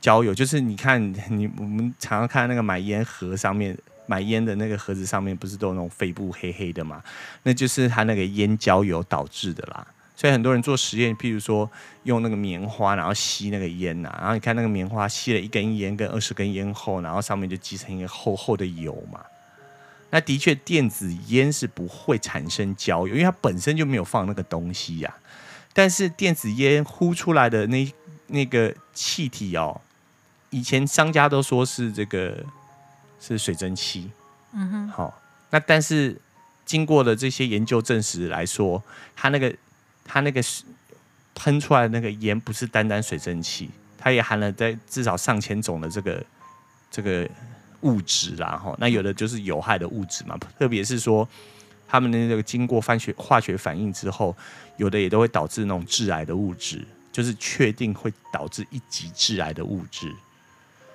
[0.00, 7.02] 焦油就是你看，你我们常常看那个买烟盒上面，买烟的那个盒子上面，不是都有那种肺部黑黑的嘛？
[7.42, 9.86] 那就是它那个烟焦油导致的啦。
[10.22, 11.68] 所以很多人做实验，譬如说
[12.04, 19.20] 用那个棉花，然后吸那个烟呐，然后你看那个棉花吸了一根烟跟二十根烟后，然后上面就积成一个厚厚的油嘛。
[20.10, 25.18] 那的确，电子烟是不会产生焦油，因为它本身就没有放那个东西呀、啊。
[25.72, 27.92] 但是电子烟呼出来的那
[28.28, 29.80] 那个气体哦，
[30.50, 32.44] 以前商家都说是这个
[33.20, 34.08] 是水蒸气。
[34.52, 34.88] 嗯哼。
[34.88, 36.16] 好，那但是
[36.64, 38.80] 经过了这些研究证实来说，
[39.16, 39.52] 它那个。
[40.12, 40.62] 它那个是
[41.34, 46.22] 喷出来的那个烟，不是单单水蒸气，它也含了在至少上千种的这个
[46.90, 47.26] 这个
[47.80, 48.60] 物质啦。
[48.62, 51.26] 哈，那有的就是有害的物质嘛，特别是说
[51.88, 54.36] 他们的那个经过化学化学反应之后，
[54.76, 60.14] 有的也都会导致那种致癌的物质，就是确定会导致一级致癌的物质，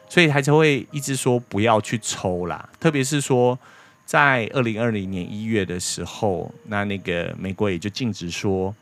[0.07, 3.57] 所以还是会一直说不要去抽啦，特别是说。
[4.07, 8.73] 在二零二零年一月的时候，那那个美国也就禁止说，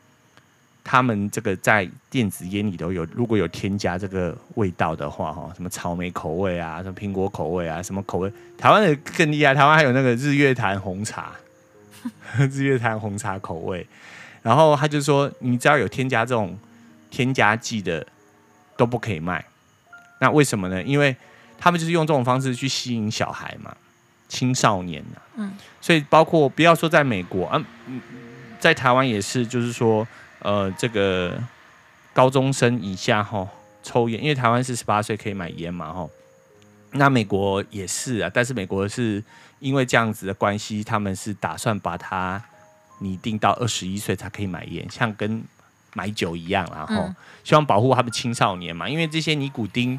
[0.88, 11.32] 他们这个在电子烟里头有如果有添加这个味道的话，哈，什么草莓口味啊，什么苹果口味啊，什么口味，台湾的更厉害，台湾还有那个日月潭红茶，
[12.38, 13.84] 日月潭红茶口味，
[14.42, 16.56] 然后他就说，你只要有添加这种
[17.10, 18.06] 添加剂的
[18.76, 19.44] 都不可以卖，
[20.20, 20.80] 那为什么呢？
[20.84, 21.16] 因为
[21.58, 23.76] 他们就是用这种方式去吸引小孩嘛。
[24.28, 27.64] 青少年呐、啊，嗯，所以包括不要说在美国啊，
[28.58, 30.04] 在台湾也是，就是说，
[30.40, 31.38] 呃，这个
[32.12, 33.48] 高中生以下哈
[33.82, 36.08] 抽烟，因为台湾是十八岁可以买烟嘛哈，
[36.92, 39.22] 那美国也是啊，但是美国是
[39.60, 42.42] 因为这样子的关系，他们是打算把它
[43.00, 45.42] 拟定到二十一岁才可以买烟，像跟
[45.94, 47.12] 买酒一样，然后
[47.44, 49.98] 希望保护他们青少年嘛，因为这些尼古丁。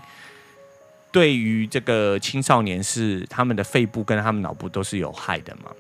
[1.09, 5.71] 对于这个青少年是他们的肺部跟他们脑部都是有害的嘛？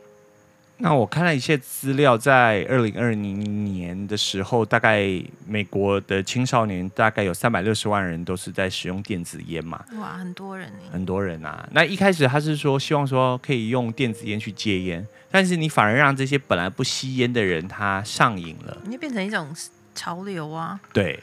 [0.79, 5.09] 那我看了一些资料，在二零二零年的时候，大概
[5.47, 9.83] 美国的青少年大概有三百六十万人都是在使用电子烟嘛。
[9.99, 10.79] 哇，很多人呢。
[10.91, 11.67] 很多人啊。
[11.71, 19.47] 那一开始他是说希望说可以用电子烟去戒烟，但是你反而让这些本来不吸烟的人他上瘾了，你就变成一种
[19.95, 20.79] 潮流啊。
[20.93, 21.19] 对，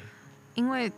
[0.54, 0.90] 因为。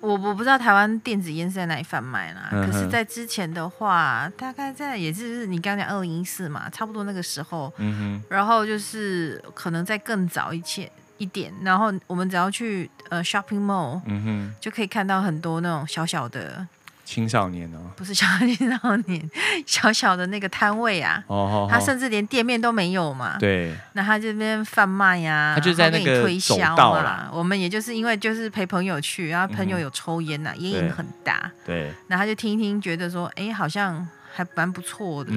[0.00, 16.66] 我我不知道台湾电子烟是在哪里贩卖啦，嗯、可是，在之前的话，大概在也就是你刚刚讲二零一四嘛，差不多那个时候，嗯、然后就是可能在更早一些一点，然后我们只要去呃 shopping mall，嗯、就可以看到很多那种小小的。
[17.06, 19.30] 青少年哦，不是小青少年，
[19.64, 35.30] 小小的那个摊位啊，哦，他甚至连店面都没有嘛，对，那他这边贩卖呀，他就在那个推销嘛，我们也就是因为就是陪朋友去，然后朋友有抽烟呐，烟瘾很大，对，然后他就听一听，觉得说，哎，好像还蛮不错的，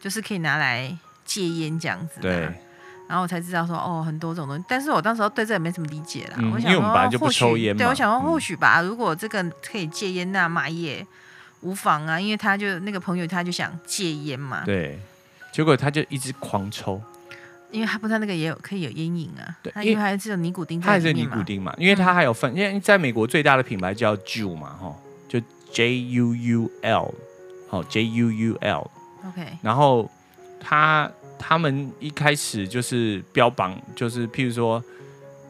[0.00, 2.48] 就是可以拿来戒烟这样子，对。
[3.10, 6.36] 然后我才知道说哦，很多种东西，但是我当时对这也没什么理解啦。
[6.38, 8.80] 嗯、我想说，或许对，我想说或许吧。
[8.80, 11.04] 嗯、如果这个可以戒烟，那买也
[11.62, 12.20] 无妨啊。
[12.20, 14.62] 因为他就那个朋友，他就想戒烟嘛。
[14.64, 14.96] 对。
[15.50, 17.02] 结果他就一直狂抽，
[17.72, 19.56] 因为他不知道那个也有可以有烟瘾啊。
[19.60, 19.72] 对。
[19.72, 21.74] 他因为还是有尼古丁，他还是尼古丁嘛。
[21.78, 24.94] 因为他还有分，嗯、因为在美国最大的品牌叫 Juul 嘛，哈，
[25.28, 25.40] 就
[25.72, 27.12] J U U L，
[27.68, 28.88] 好 J U U L。
[29.26, 29.58] OK。
[29.62, 30.08] 然后
[30.60, 31.10] 他。
[31.40, 34.82] 他们一开始就是标榜，就是譬如说，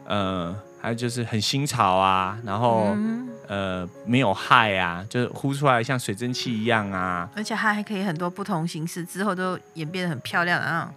[0.05, 10.93] 呃，还有就是很新潮啊，然后、嗯、呃没有害啊，就是呼出来像水蒸气一样啊，而且它还可以很多不同形式，之后都演变得很漂亮的那种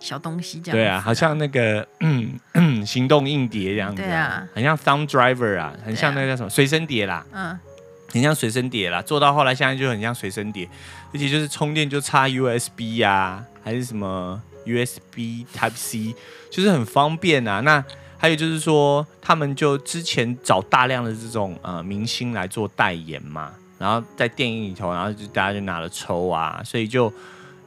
[0.00, 0.76] 小东西这样。
[0.76, 1.86] 对啊，好像那个
[2.84, 7.58] 行动硬碟这样子，对啊，很像 thumb driver 啊，很像那个叫什么随身碟啦，嗯，
[8.10, 10.68] 很像随身碟啦，做到后来现在就很像随身碟，
[11.12, 13.44] 而且就是充电就插 USB 呀、啊。
[13.60, 16.14] 还是什么 USB Type C，
[16.50, 17.60] 就是很方便啊。
[17.60, 17.84] 那
[18.16, 27.12] 还有就是说，他们就之前找大量的这种呃明星来做代言嘛，然后在电影里头，然后就大家就拿了抽啊，所以就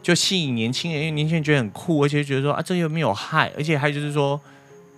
[0.02, 4.42] 就吸引年轻人，因为年轻人觉得很酷，而且觉得说啊，这又没有害，而且还有就是说，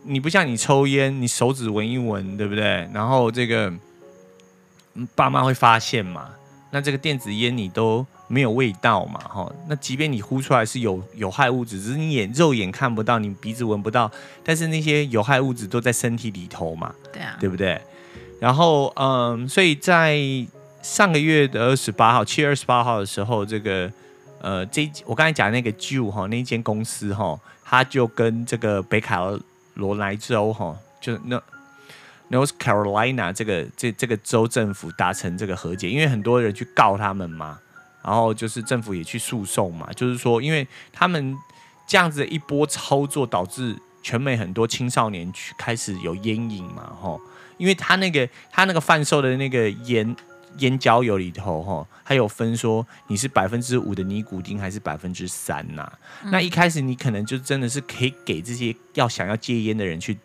[0.04, 2.90] 你不像你抽烟，你手指闻一闻，对不对？
[2.94, 3.74] 然后这个
[5.16, 6.30] 爸妈会发现嘛，
[6.72, 8.06] 那这个电子烟你都。
[8.34, 14.12] 没有味道嘛，哈，那即便你呼出来是有有害物质，只是你眼肉眼看不到，你鼻子闻不到，
[14.44, 17.80] 但是那些有害物质都在身体里头嘛，对啊，对不对？
[18.40, 20.20] 然后，嗯，所以在
[20.82, 23.90] 上个月的二十八号，七月二十八号的时候，这个，
[24.42, 29.22] 呃，这我刚才讲那个 Juul 哈，那间公司哈，他就跟这个北卡
[29.76, 31.40] 罗来州哈，就那
[32.32, 37.60] North Carolina 这个这这个州政府达成这个和解，因为很多人去告他们嘛。
[38.04, 41.36] 然后就是政府也去诉讼嘛，就是说，因为他们
[41.88, 47.20] 这样子一波操作，导致全美很多青少年去开始有烟瘾嘛，吼，
[47.58, 50.16] 因为他那个他那个贩售的那个烟
[50.58, 55.92] 烟焦油里头，吼，还有分说你是百分之五的尼古丁还是百分之三呐？
[56.26, 60.18] 那一开始你可能就真的是可以给这些要想要戒烟的人去。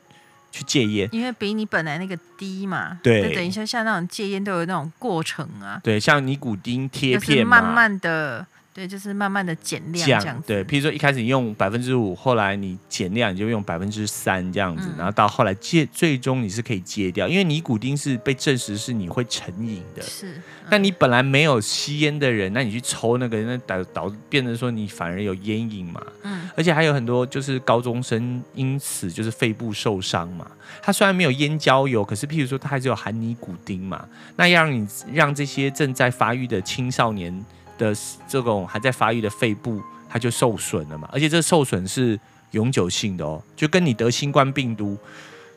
[0.51, 8.47] 去戒烟，因为比你本来那个低嘛，对，等一下像那种戒烟都有那种过程啊，对，像尼古丁贴片慢慢的。
[8.79, 10.47] 对，就是慢慢的减量这样子。
[10.47, 20.03] 对，譬如说一开始你用百分之五，后来你减量，你就用百分之三这样子，嗯、然后到后来戒，最终你是可以戒掉，因为尼古丁是被证实是你会成瘾的。
[20.03, 20.41] 是。
[20.71, 26.01] 那、嗯、你本来没有吸烟的人，那你去抽那个，那导导变成说你反而有烟瘾嘛。
[26.23, 26.49] 嗯。
[26.57, 30.49] 而且还有很多就是高中生因此就是肺部受伤嘛。
[30.81, 34.07] 他虽然没有烟焦油，可是譬如说他还是有含尼古丁嘛。
[34.37, 37.45] 那要让你让这些正在发育的青少年。
[37.79, 37.95] 的
[38.29, 42.19] 这种还在发育的肺部，它就受损了嘛，而且这受损是
[42.51, 44.99] 永久性的哦，就跟你得新冠病毒，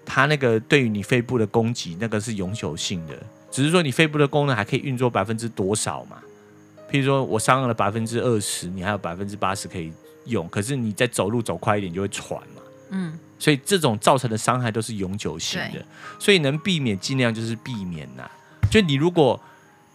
[0.06, 3.18] 它那个对于你肺部的攻击，那个是永久性的，
[3.50, 6.18] 只是说你肺部的功能还可以运作百分之多少嘛？
[6.90, 9.92] 譬如说我伤了百分之二十，你还有百分之八十可以
[10.26, 15.84] 用，可是你再走路走快一点就会喘嘛，嗯，所以这种造成的伤害都是永久性的，
[16.20, 18.30] 所以能避免尽量就是避免呐，
[18.70, 19.40] 就你如果。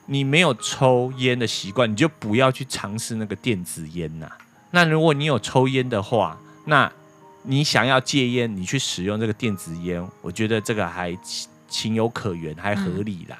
[0.06, 4.30] 你没有抽烟的习惯，你就不要去尝试那个电子烟呐。
[4.70, 6.90] 那如果你有抽烟的话，那
[7.42, 11.16] 你想要戒烟，你去使用这个电子烟，我觉得这个还
[11.68, 13.38] 情有可原，还合理啦。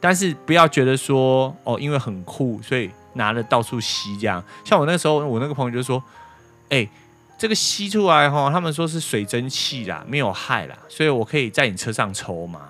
[0.00, 4.42] 但是不要觉得说哦，因为很酷，所以拿了到处吸这样。
[4.64, 6.02] 像我那时候，我那个朋友就说
[6.70, 6.88] ：“哎，
[7.38, 12.60] 这个吸出来哈，他们说是水蒸气啦，没有害啦，所以我可以在你车上抽嘛。”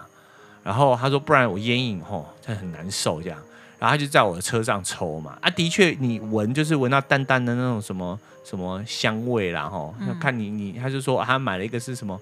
[0.62, 3.38] 然后他说：“不然我烟瘾吼，他很难受这样。”
[3.78, 5.36] 然后他就在我的车上抽嘛。
[5.40, 9.94] 啊，的确，你闻就是闻到淡淡的那种什么什么香味啦吼。
[10.20, 12.16] 看你你，他就说他买了一个是什么，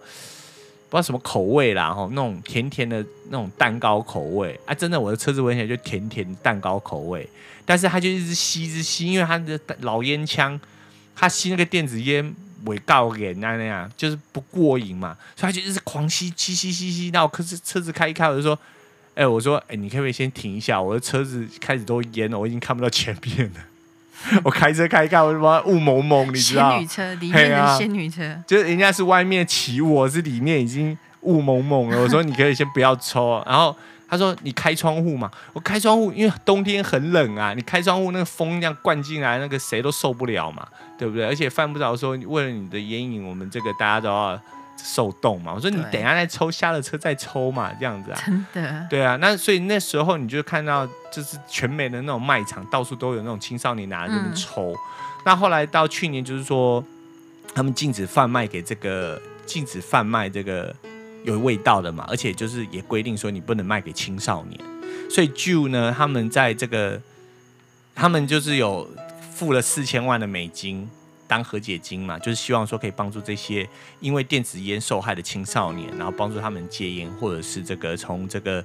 [0.89, 4.73] 不知道什么口味啦吼，那种甜甜的那种蛋糕口味啊。
[4.73, 7.29] 真的，我的车子闻起来就甜甜蛋糕口味。
[7.65, 10.59] 但是他就一直吸，一直吸，因为他的老烟枪，
[11.15, 12.35] 他吸那个电子烟。
[12.67, 17.11] 尾告给那那样，就是不过瘾嘛，所以他就一直狂吸吸吸吸吸。
[17.11, 18.59] 那我可是车子开一开，我就说，
[19.15, 20.81] 哎、欸，我说，哎、欸，你可不可以先停一下？
[20.81, 24.41] 我的车子开始都淹了，我已经看不到前面了。
[24.45, 26.71] 我开车开一开，我他妈雾蒙蒙，你知道？
[26.73, 32.01] 仙女车里面的仙女车，啊、就是人家是外面起雾，我是里面已经雾蒙蒙了。
[32.01, 33.75] 我说你可以先不要抽，然后。
[34.13, 35.31] 他说：“你开窗户嘛？
[35.53, 37.55] 我开窗户，因为冬天很冷啊。
[37.55, 40.67] 你开窗户，那个风这样灌进来，那个谁都受不了嘛，
[40.99, 41.25] 对不对？
[41.25, 44.37] 而且犯不着说为了你的烟瘾，我们这个大家都要
[44.85, 45.53] 受冻嘛。
[45.55, 48.23] 我说你等一下再抽，下了车再抽嘛，这样子啊。
[48.25, 48.87] 真的。
[48.91, 54.73] 对啊，那所以那时候你就看到，就是全美的那种卖场，到处都有那种青少年拿着那边抽。
[54.73, 54.77] 嗯、
[55.25, 56.85] 那后来到去年，就是说
[57.55, 60.75] 他们禁止贩卖给这个，禁止贩卖这个。”
[61.23, 64.59] 有味道的嘛，而且就是也规定说你不能卖给青少年，
[65.11, 66.99] 所以 Juul 呢，他们在这个，
[67.95, 68.89] 他们就是有
[69.31, 70.89] 付了四千万的美金
[71.31, 73.67] 当和解金嘛，就是希望说可以帮助这些
[74.01, 78.65] 因为电子烟受害的青少年，然后帮助他们戒烟，或者是这个从这个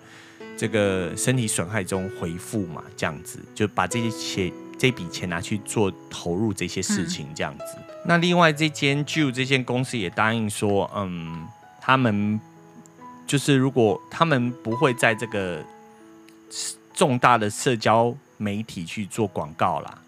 [0.57, 7.63] 这个身体损害中恢复嘛，这样子就把这些钱这笔钱拿去做投入这些事情，这样子。
[7.77, 11.47] 嗯、那另外这间 Juul 这间公司也答应说，嗯。
[11.87, 12.41] 他们
[13.27, 15.63] 就是，如果他们不会在这个
[16.95, 20.01] 重大的社交媒体去做广告啦，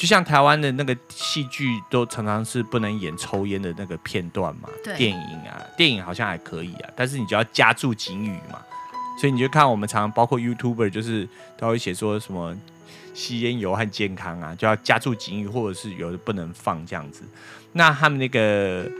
[0.00, 8.58] 就像台湾的那个戏剧都常常是不能演抽烟的那个片段嘛，电影啊，电影好像还可以啊，但是你就要加注警语嘛，
[9.20, 11.28] 所以你就看我们常常包括 YouTuber 就是
[11.58, 12.56] 都会写说什么
[13.12, 17.22] 吸烟油和健康啊，就要加注警语，或者是有的不能放这样子。
[17.72, 18.90] 那他们那个。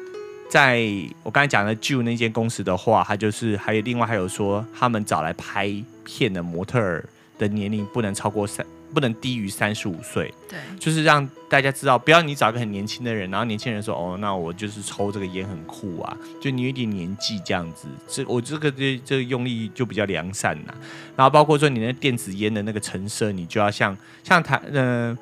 [0.50, 0.84] 在
[1.22, 5.72] 我刚才讲的 Juul 那间公司的话，他就是还有另外还有说，他们找来拍
[6.04, 8.66] 片的模特儿的年龄不能超过三。
[8.92, 20.74] 不能低于三十五岁，对，就是让大家知道，不要你找一个很年轻的人，然后年轻人说，哦，那我就是抽这个烟很酷啊，就你有一点年纪这样子，这我这个这这个用力就比较良善呐。
[21.16, 25.16] 然后包括说你那电子烟的那个成色，你就要像像台呃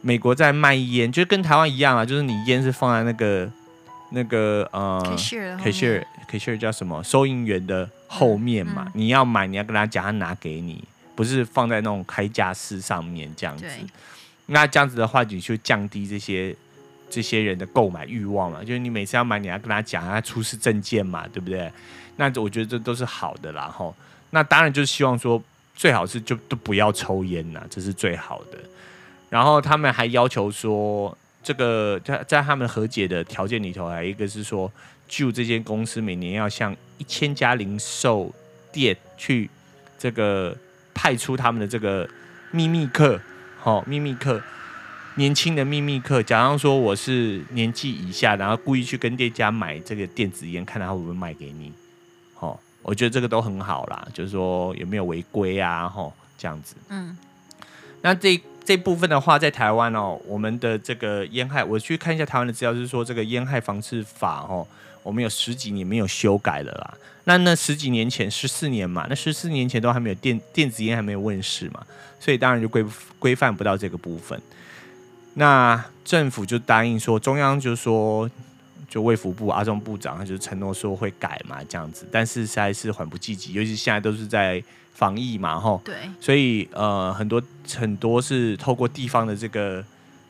[0.00, 3.50] 美国在卖烟，就跟台湾一样啊，就是你烟是放在那个
[4.10, 7.02] 那个呃 cashier cashier cashier 叫什么？
[7.04, 10.82] 收银员的后面嘛，嗯嗯、你要买你要跟他讲，他拿给你。
[11.14, 13.66] 不是放在那种开架式上面这样子，
[14.46, 16.54] 那这样子的话，你就降低这些
[17.10, 18.60] 这些人的购买欲望嘛。
[18.60, 21.70] 就是你每次要买，你要跟他讲，他出示证件嘛，对不对？
[22.16, 23.68] 那我觉得这都是好的啦。
[23.68, 23.94] 吼，
[24.30, 25.42] 那当然就是希望说，
[25.74, 28.58] 最好是就都不要抽烟呐，这是最好的。
[29.30, 34.70] 然后他们还要求说，这个在在他们和解的条件里头，还一个是说，
[35.06, 38.34] 就这间公司每年要向一千家零售
[38.72, 39.48] 店去
[39.98, 40.56] 这个。
[40.94, 42.08] 派出他们的这个
[42.50, 43.20] 秘密客，
[43.58, 44.42] 好，秘密客，
[45.16, 51.72] 年轻的秘密客，假如说我是年纪以下，然后故意去跟店家买这个电子烟，看他会不会卖给你，
[52.34, 56.76] 好，我觉得这个都很好啦，就是说有没有违规啊，吼，这样子。
[56.88, 57.16] 嗯，
[58.00, 64.66] 那这这部分的话，在台湾哦，我们的这个烟害，我去看一下台湾的资料，是说这个烟害防治法，哦，
[65.02, 66.94] 我们有十几年没有修改了啦。
[67.24, 71.84] 那那十几年前，十四年嘛，那十四年前都还没有电电子烟还没有问世嘛，
[72.18, 72.84] 所以当然就规
[73.18, 74.40] 规范不到这个部分。
[75.34, 78.30] 那政府就答应说，中央就说，
[78.88, 84.62] 就卫福部阿中部长他就承诺说会改嘛，这样子，但是实在是缓不济急，尤其现在都是在
[84.92, 87.42] 防疫嘛，吼，对，所以呃很多
[87.76, 89.84] 很多是透过地方的这个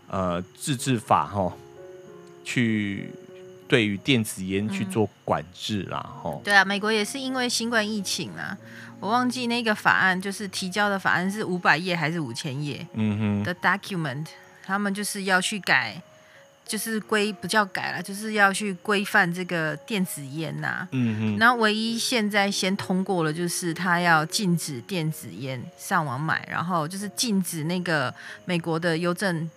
[0.09, 1.53] 呃自治法吼
[2.45, 3.11] 去。
[3.69, 6.45] 对于电子烟去做管制啦，吼、嗯。
[6.45, 8.55] 对啊，美国也是因为新冠疫情啊，
[9.01, 12.87] 我忘记那个法案就是提交的法案是五百页还是五千页？
[12.93, 13.43] 嗯哼。
[13.43, 14.27] 的 document，
[14.63, 16.03] 他们就是要去改，
[16.67, 20.89] 就是规不叫改了，就是要去规范这个电子烟呐、啊。
[20.93, 21.39] 嗯哼。
[21.39, 29.51] 然后唯一现在先通过了，就是他要禁止电子烟上网买，然后就是禁止那个美国的邮政。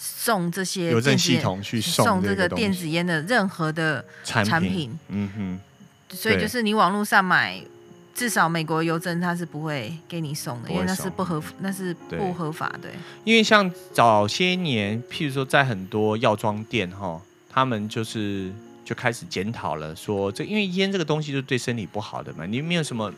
[0.00, 7.60] 送这些邮政系统去送，送这个电子烟的任何的产品，产品嗯哼，所以就是你网络上买，
[8.18, 12.88] 至少美国邮政他是不会给你送的，因为那是不合，那是不合法的。
[13.22, 18.52] 因为像早些年，譬如说在很多药妆店哈，他们就是
[18.84, 23.12] 就开始检讨了，说这因为烟这个东西就对身体不好的嘛，你没有什么。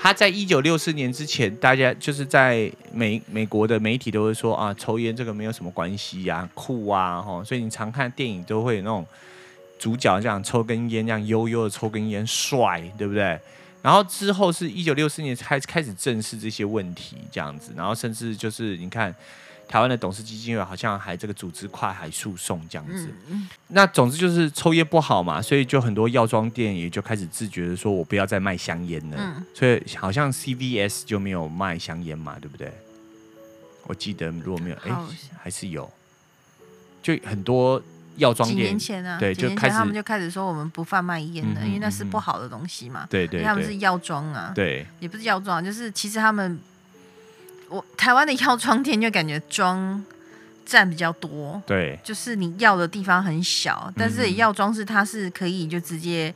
[0.00, 9.06] 他在一九六四年之前，大家就是在美美国的媒体都会说啊，抽烟这个没有什么关系呀、啊，酷啊，哈，所以你常看电影都会有那种
[9.78, 13.40] 主角这样抽根烟，这样悠悠的抽根烟，帅，对不对？
[13.88, 19.14] 然后之后是一九六四年开开始正视这些问题，这样子，然后甚至就是你看。
[19.70, 23.12] 台湾的董事基金会好像还这个组织跨海诉讼这样子，
[23.66, 29.44] 那总之就是抽烟不好嘛，所以就很多药妆店也就开始自觉的说，我不要再卖香烟了。
[29.52, 32.72] 所以好像 CVS 就没有卖香烟嘛，对不对？
[33.82, 34.90] 我记得如果没有，哎，
[35.38, 35.90] 还是有，
[37.02, 37.82] 就很多
[38.18, 43.06] 药妆店几年前啊，对，就开始他们就开始说我们不贩卖烟了，因为那是不好的东西嘛。
[43.10, 46.60] 对对，他们是药妆啊，对，也不是药妆，就是其实他们。
[47.70, 50.02] 我台湾的药妆店就感觉妆
[50.64, 56.34] 占比较多，对，就是你要的地方很小，但是药妆是它是可以就直接，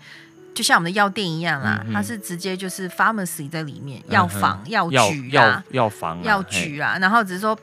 [0.53, 7.59] 就像我们的药店一样啦，它是直接就是 pharmacy 在里面，药房、药局啊，药房、药局啊，然后只是说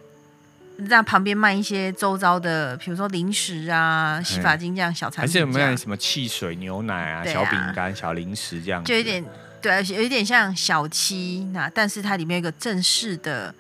[0.87, 9.23] 在旁边卖一些周遭的，比如说零食啊、洗发精这样小产品，还是有没有什么汽水、牛奶啊、小饼干、小零食这样，就有点。
[9.61, 13.53] 对，有一点像小七那，但是它里面有一个正式的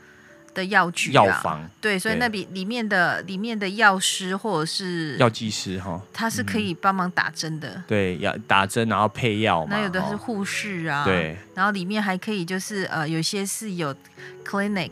[0.53, 13.93] 的药局、药房，对，所以那里里面的里面的药师或者是药剂师哈，他是可以帮忙打针的，对，要打针然后配药嘛，那有的是护士啊，对，然后里面还可以就是呃，有些是有
[14.45, 14.91] clinic，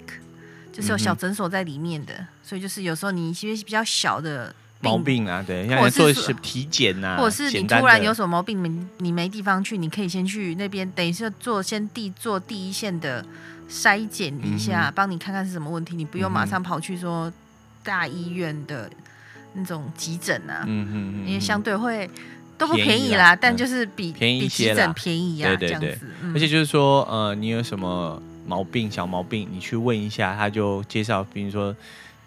[0.78, 2.14] 就是有小诊所在里面的，
[2.44, 4.54] 所以就是有时候你一些比较小的。
[4.80, 13.26] 毛病啊，对，像做一些体检啊，或者是你突然有什么毛病，你你没地方去，你可以先去那边，等于是做先第做第一线的
[13.68, 17.34] 筛检一下，帮、嗯、你看看是什么问题，你不用马上跑去说
[17.82, 18.88] 大医院的
[19.54, 22.08] 那种急诊啊，嗯嗯因为相对会
[22.56, 31.76] 都不便宜啦，宜但就是比便宜一些啦，比急诊便宜啊，对对对，这样子，嗯、而且就是说，呃，你有什么毛病小毛病，你去问一下，他就介绍，比如说。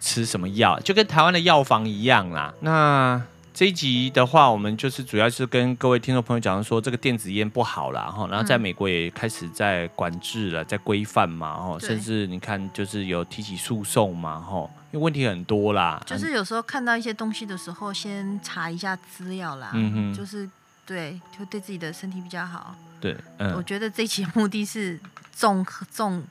[0.03, 2.55] 吃什么药，就跟台湾的药房一样啦。
[2.61, 3.21] 那
[3.53, 16.03] 这一集的话，我们就是主要是跟各位听众朋友讲说，这个电子烟不好啦，哈，然后在美国也开始在管制了，在规范嘛，哈，甚至你看就是有提起诉讼嘛，哈，因为问题很多啦。
[16.07, 20.49] 就是有时候看到一些东西的时候，先查一下资料啦，嗯哼，就是
[20.87, 22.75] 对，就对自己的身体比较好。
[23.01, 24.99] 对，嗯，我觉得这期目的是
[25.33, 26.23] 综合综。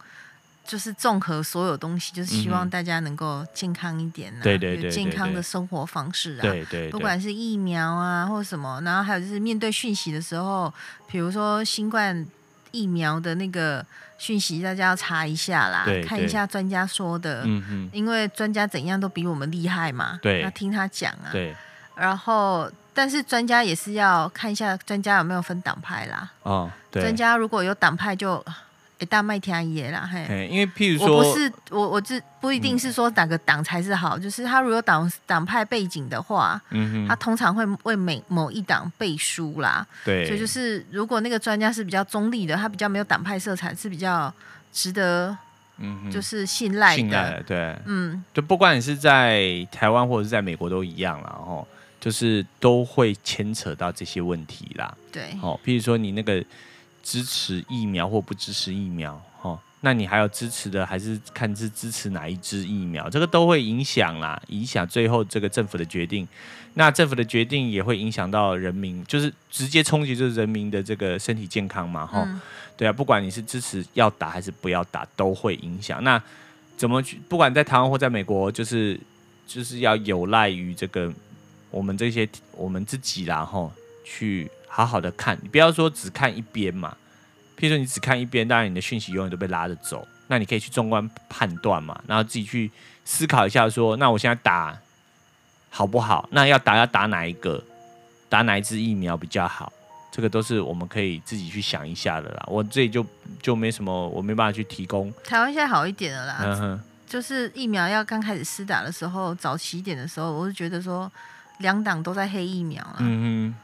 [0.65, 10.72] 就是综合所有东西，就是希望大家能够健康一点、啊，对对对，健康的生活方式啊，对对，不管是疫苗啊或什么，然后还有就是面对讯息的时候，
[11.07, 12.24] 比如说新冠
[12.70, 13.84] 疫苗的那个
[14.20, 21.55] 讯息，大家要查一下啦，看一下专家说的，嗯嗯，因为专家怎样都比我们厉害嘛，对，要听他讲啊，对，
[21.95, 28.44] 然后但是专家也是要看一下专家有没有分党派啦，哦，对，专家如果有党派就。
[29.02, 44.34] 哎，大麦田爷啦，嘿，因为譬如说，我不是我，我这不一定是说哪个党才是好，嗯、就是他如果党党派背景的话，嗯哼，他通常会为每某一党背书啦，对，所以就是如果那个专家是比较中立的，他比较没有党派色彩，是比较
[44.74, 45.34] 值得，
[45.78, 51.66] 嗯，就是信赖的，信赖的，对，嗯，就不管你是在台湾或者是在美国都一样啦，吼，
[52.00, 56.43] 就是都会牵扯到这些问题啦，对，哦，譬如说你那个。
[57.02, 66.28] 支持疫苗或不支持疫苗，哦，那你还有支持的，还是看是支持哪一支疫苗，这个都会影响啦，影响最后这个政府的决定。
[66.74, 72.39] 那政府的决定也会影响到人民，就是直接冲击就是人民的这个身体健康嘛，哈、嗯，
[72.78, 76.04] 对啊，不管你是支持要打还是不要打，都会影响。
[76.04, 76.22] 那
[76.78, 77.20] 怎么去？
[77.28, 79.00] 不管在台湾或在美国，就是
[79.47, 81.12] 就是要有赖于这个
[81.72, 83.72] 我们这些我们自己然后，
[84.03, 84.49] 去。
[84.72, 86.95] 好好的看，你不要说只看一边嘛。
[87.57, 90.07] 譬如说你只看一边，当然你的讯息永远都被拉着走。
[90.28, 92.72] 那你可以去纵观判断嘛，然后自己去
[93.03, 94.78] 思考一下说，说那我现在打
[95.72, 96.30] 好不好？
[96.32, 97.61] 那要打要打哪一个？
[98.30, 99.74] 打哪一支疫苗比较好？
[100.11, 102.43] 这个都是我们可以自己去想一下的啦。
[102.45, 103.03] 我这里就
[103.41, 105.11] 就没什么，我没办法去提供。
[105.24, 111.11] 台湾现在好一点了啦，嗯，就是疫苗要刚开始施打的时候，早期一点的时候，我是觉得说
[111.60, 113.55] 两党都在黑疫苗啊，嗯哼。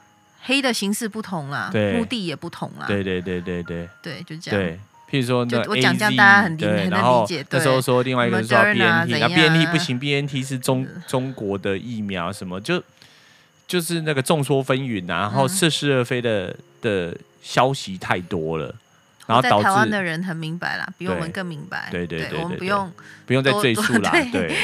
[0.47, 2.85] 黑的形式不同啦，目的也不同啦。
[2.85, 4.61] 对对对对对，对就这样。
[4.61, 4.79] 对，
[5.09, 7.43] 譬如说，我讲这样大家很理很能理解。
[7.49, 12.83] 那时候说另外一个是说 BNT，那 BNT 不行，BNT 是中中国的疫苗，什么就
[13.67, 18.75] 就是那个众说纷纭，然后似是而非的的消息太多了，
[19.25, 21.89] 然后导致台湾的人很明白啦，比我们更明白。
[21.89, 22.91] 对对对，我们不用
[23.25, 24.55] 不用再赘述啦，对。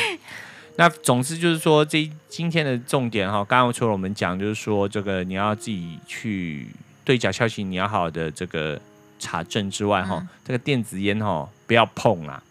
[0.78, 6.68] 那总之就是说，这今天的重点哈，刚刚除了我们讲，就是说这个你要自己去
[7.04, 8.80] 对假消息，你要好好的这个
[9.20, 12.42] 查证之外哈，嗯、这个电子烟哈不要碰啊，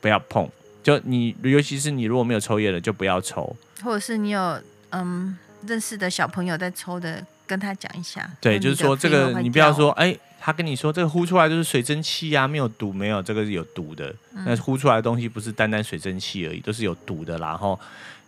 [0.00, 0.48] 不要碰。
[0.82, 3.54] 就你尤其是你如果没有抽烟的，就不要抽。
[3.84, 4.60] 或者是你有
[4.90, 8.28] 嗯认识的小朋友在抽的，跟他讲一下。
[8.40, 10.16] 对，就是说这个你不要说哎。
[10.48, 14.14] 他跟你说这个呼出来就是水蒸气啊，没有毒，没有这个是有毒的。
[14.46, 17.48] 那呼出来的东西不是单单水蒸气而已，都是有毒的啦。
[17.48, 17.78] 然后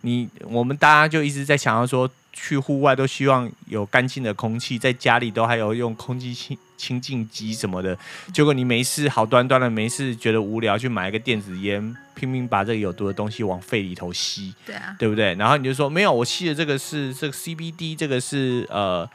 [0.01, 7.97] 你我们大家就一直在想要说，去户外都希望有干净的空气，在家里都还有用空气清清净机什么的。
[8.31, 15.33] 结果你没事，好端端的没事，觉得无聊去买一个电子烟，拼命把这个有毒的东西往肺里头吸，对啊，对不对？
[15.33, 19.09] 然后你就说没有，我吸的这个是这个 CBD，这个是呃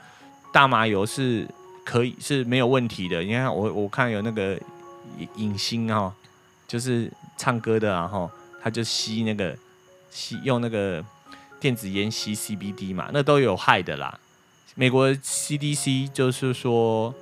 [0.52, 1.46] 大麻油是。
[1.86, 3.22] 可以是没有问题的。
[3.22, 4.58] 你看我我看有那个
[5.36, 6.12] 影星哦，
[6.66, 7.08] 就是
[7.38, 8.28] 唱歌的，然后
[8.60, 9.56] 他就吸那个
[10.10, 11.02] 吸用那个
[11.60, 14.18] 电子烟吸 CBD 嘛，那都有害的啦。
[14.74, 17.14] 美国 CDC 就是说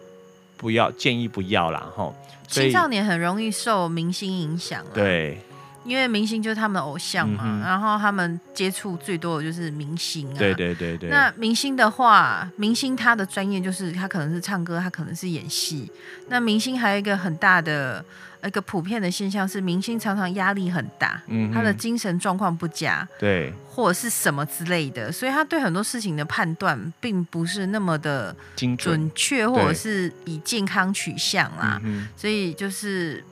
[0.57, 1.93] 不要建议不要啦。
[1.95, 2.11] 哈。
[2.49, 4.83] 青少年很容易受明星影响。
[4.83, 5.39] 啊对。
[5.85, 10.39] 因为明星就是他们的偶像嘛，嗯、然后他们接触最多的就是明星啊。
[10.39, 11.11] 对对对对。
[11.11, 15.91] 那明星的话，明星他的专业就是他可能是唱歌，他可能是演戏。
[16.29, 18.03] 那明星还有一个很大的
[18.43, 31.79] 一个普遍的现象是，明星常常压力很大，嗯、他的精神状况不佳，对，或者是什么之类的，所以他对很多事情的判断并不是那么的准确，准或者是以健康取向啦。
[31.85, 33.23] 嗯、所以就是。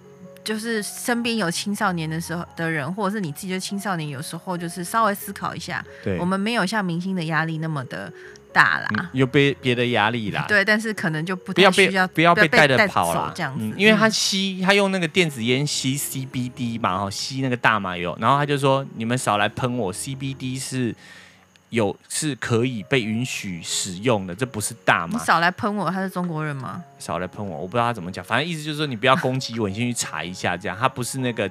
[0.44, 8.12] 就是身边有青少年的时候的人，或者是你自己就青少年，有时候就是稍微思考一下，对，我们没有像明星的压力那么的
[8.52, 20.94] 大啦，嗯、有别别的压力啦， 对，但是可能就不太需要不要被不要被带着跑了这样子，嗯、因为他吸他用那个电子烟吸 CBD 嘛，哈，吸那个大麻油，然后他就说你们少来喷我，CBD 是。
[21.72, 25.18] 有是可以被允许使用的，这不是大麻。
[25.18, 26.84] 你少来喷我，他是中国人吗？
[26.98, 31.50] 少来喷我，我不知道他怎么讲，反正意思就是说你不要攻击我，你先去查一下，这样他不是那个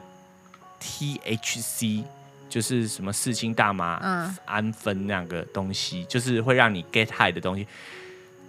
[0.79, 2.03] THC，
[2.47, 7.67] 就是什么四氢大麻胺酚那个东西，就是会让你 get high 的东西。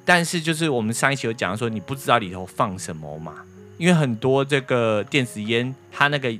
[0.04, 3.36] 但是就是我们上一期有讲说，你不知道里头放什么嘛，
[3.78, 6.30] 因为很多这个电子烟，它那个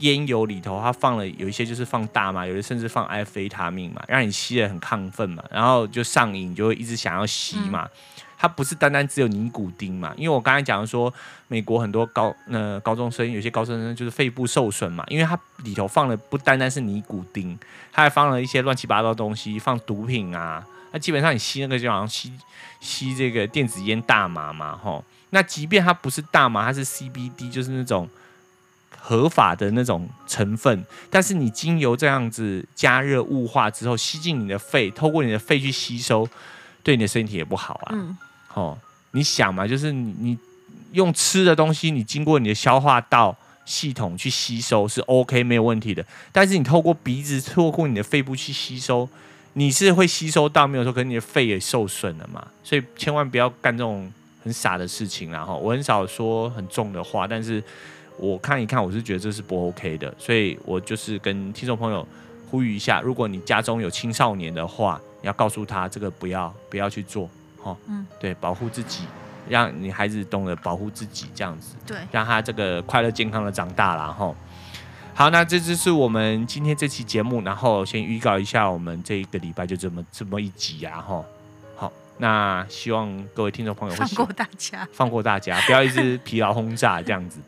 [0.00, 7.84] 烟油里头它放了有一些就是放大麻，有的甚至放埃非他命嘛，让你吸的很亢奋嘛，然后就上瘾，就会一直想要吸嘛。
[7.84, 7.90] 嗯
[8.38, 10.12] 它不是单单只有尼古丁嘛？
[10.14, 11.10] 因为我刚才讲说，
[11.48, 17.58] 美国很多高呃高中生，有些高中生就是肺部受损嘛，因为它里头放的不单单是尼古丁，
[17.90, 20.62] 它还放了一些乱七八糟的东西，放毒品啊。
[20.92, 22.30] 那基本上你吸那个就好像吸
[22.78, 25.02] 吸这个电子烟大麻嘛，吼。
[25.30, 28.06] 那即便它不是大麻，它是 CBD，就是那种
[29.08, 36.28] 合法的那种成分，但是你经由这样子加热雾化之后，吸进你的肺，透过你的肺去吸收，
[36.82, 37.92] 对你的身体也不好啊。
[37.92, 38.18] 嗯
[38.54, 38.76] 哦，
[39.12, 40.38] 你想嘛，就是你你
[40.90, 46.04] 用吃的东西，你经过你的消化道系统去吸收是 OK 没有问题的。
[46.32, 49.08] 但是你透过鼻子、透过你的肺部去吸收，
[49.52, 52.44] 你是会吸收到没有说，可是你的肺也受损了嘛。
[52.64, 55.30] 所以千万不要干这种很傻的事情。
[55.30, 57.62] 然后我很少说很重的话，但是
[58.18, 60.14] 我看一看，我是觉得这是不 OK 的。
[60.18, 62.06] 所以我就是跟听众朋友
[62.50, 67.28] 呼吁一下，如果你家中有青少年的话，你要告诉他这个不要不要去做。
[67.62, 69.02] 哦，嗯，对，保护自己，
[69.48, 74.32] 让你孩子懂得保护自己，这样子，对，让他这个快乐健康的长大了，哈。
[75.12, 81.24] 好，那这就是我们今天这期节目，然后先预告一下，我们这一个礼拜就这么这么一集啊，哈。
[81.74, 87.40] 好，那希望各位听众朋友会放过大家，放过大家，不要一直疲劳轰炸这样子。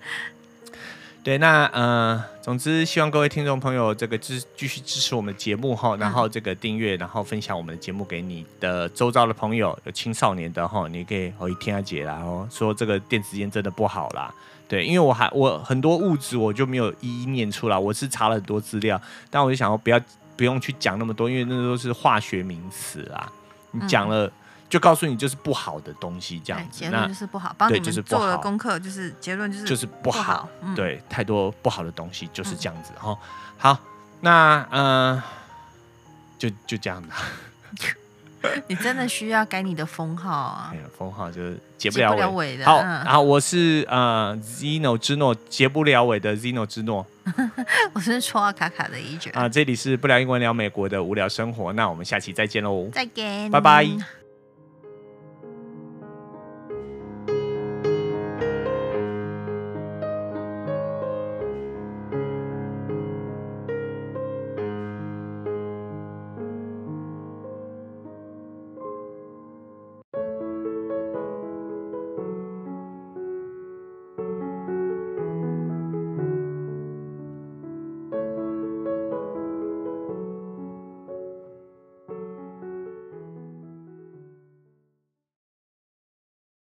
[1.24, 14.32] 对，那呃，总之希望各位听众朋友这个支继续支持我们的节目哈，然后这个订阅，然后分享我们的节目给你的周遭的朋友，有青少年的哈，你可以回听下姐啦哦，说这个电子烟真的不好啦。
[14.66, 18.98] 对，因为我还我很多物质我就没有一一念出来，我是查了很多资料，
[19.28, 20.00] 但我就想说不要
[20.34, 23.30] 不用去讲那么多，因为那都是化学名词啦，
[23.72, 24.32] 你讲了。
[24.68, 27.54] 嗯就告诉你就是不好的东西，这样子，结论就是不好。
[27.56, 30.46] 帮你们做了功课，就是结论就是就是不好。
[30.76, 33.16] 对，太多不好的东西就是这样子哈。
[33.56, 33.78] 好，
[34.20, 35.22] 那嗯，
[36.38, 37.08] 就就这样子。
[38.68, 40.72] 你真的需要改你的封号啊？
[40.96, 42.64] 封号就是结不了尾的。
[42.64, 47.04] 好，然后我是呃 Zino 之诺，结不了尾的 Zino 之诺。
[47.94, 49.32] 我是戳卡卡的一卷。
[49.32, 52.88] 啊，这里是不聊英文聊美国的无聊生活，那我们下期再见喽。
[52.92, 53.88] 再见，拜拜。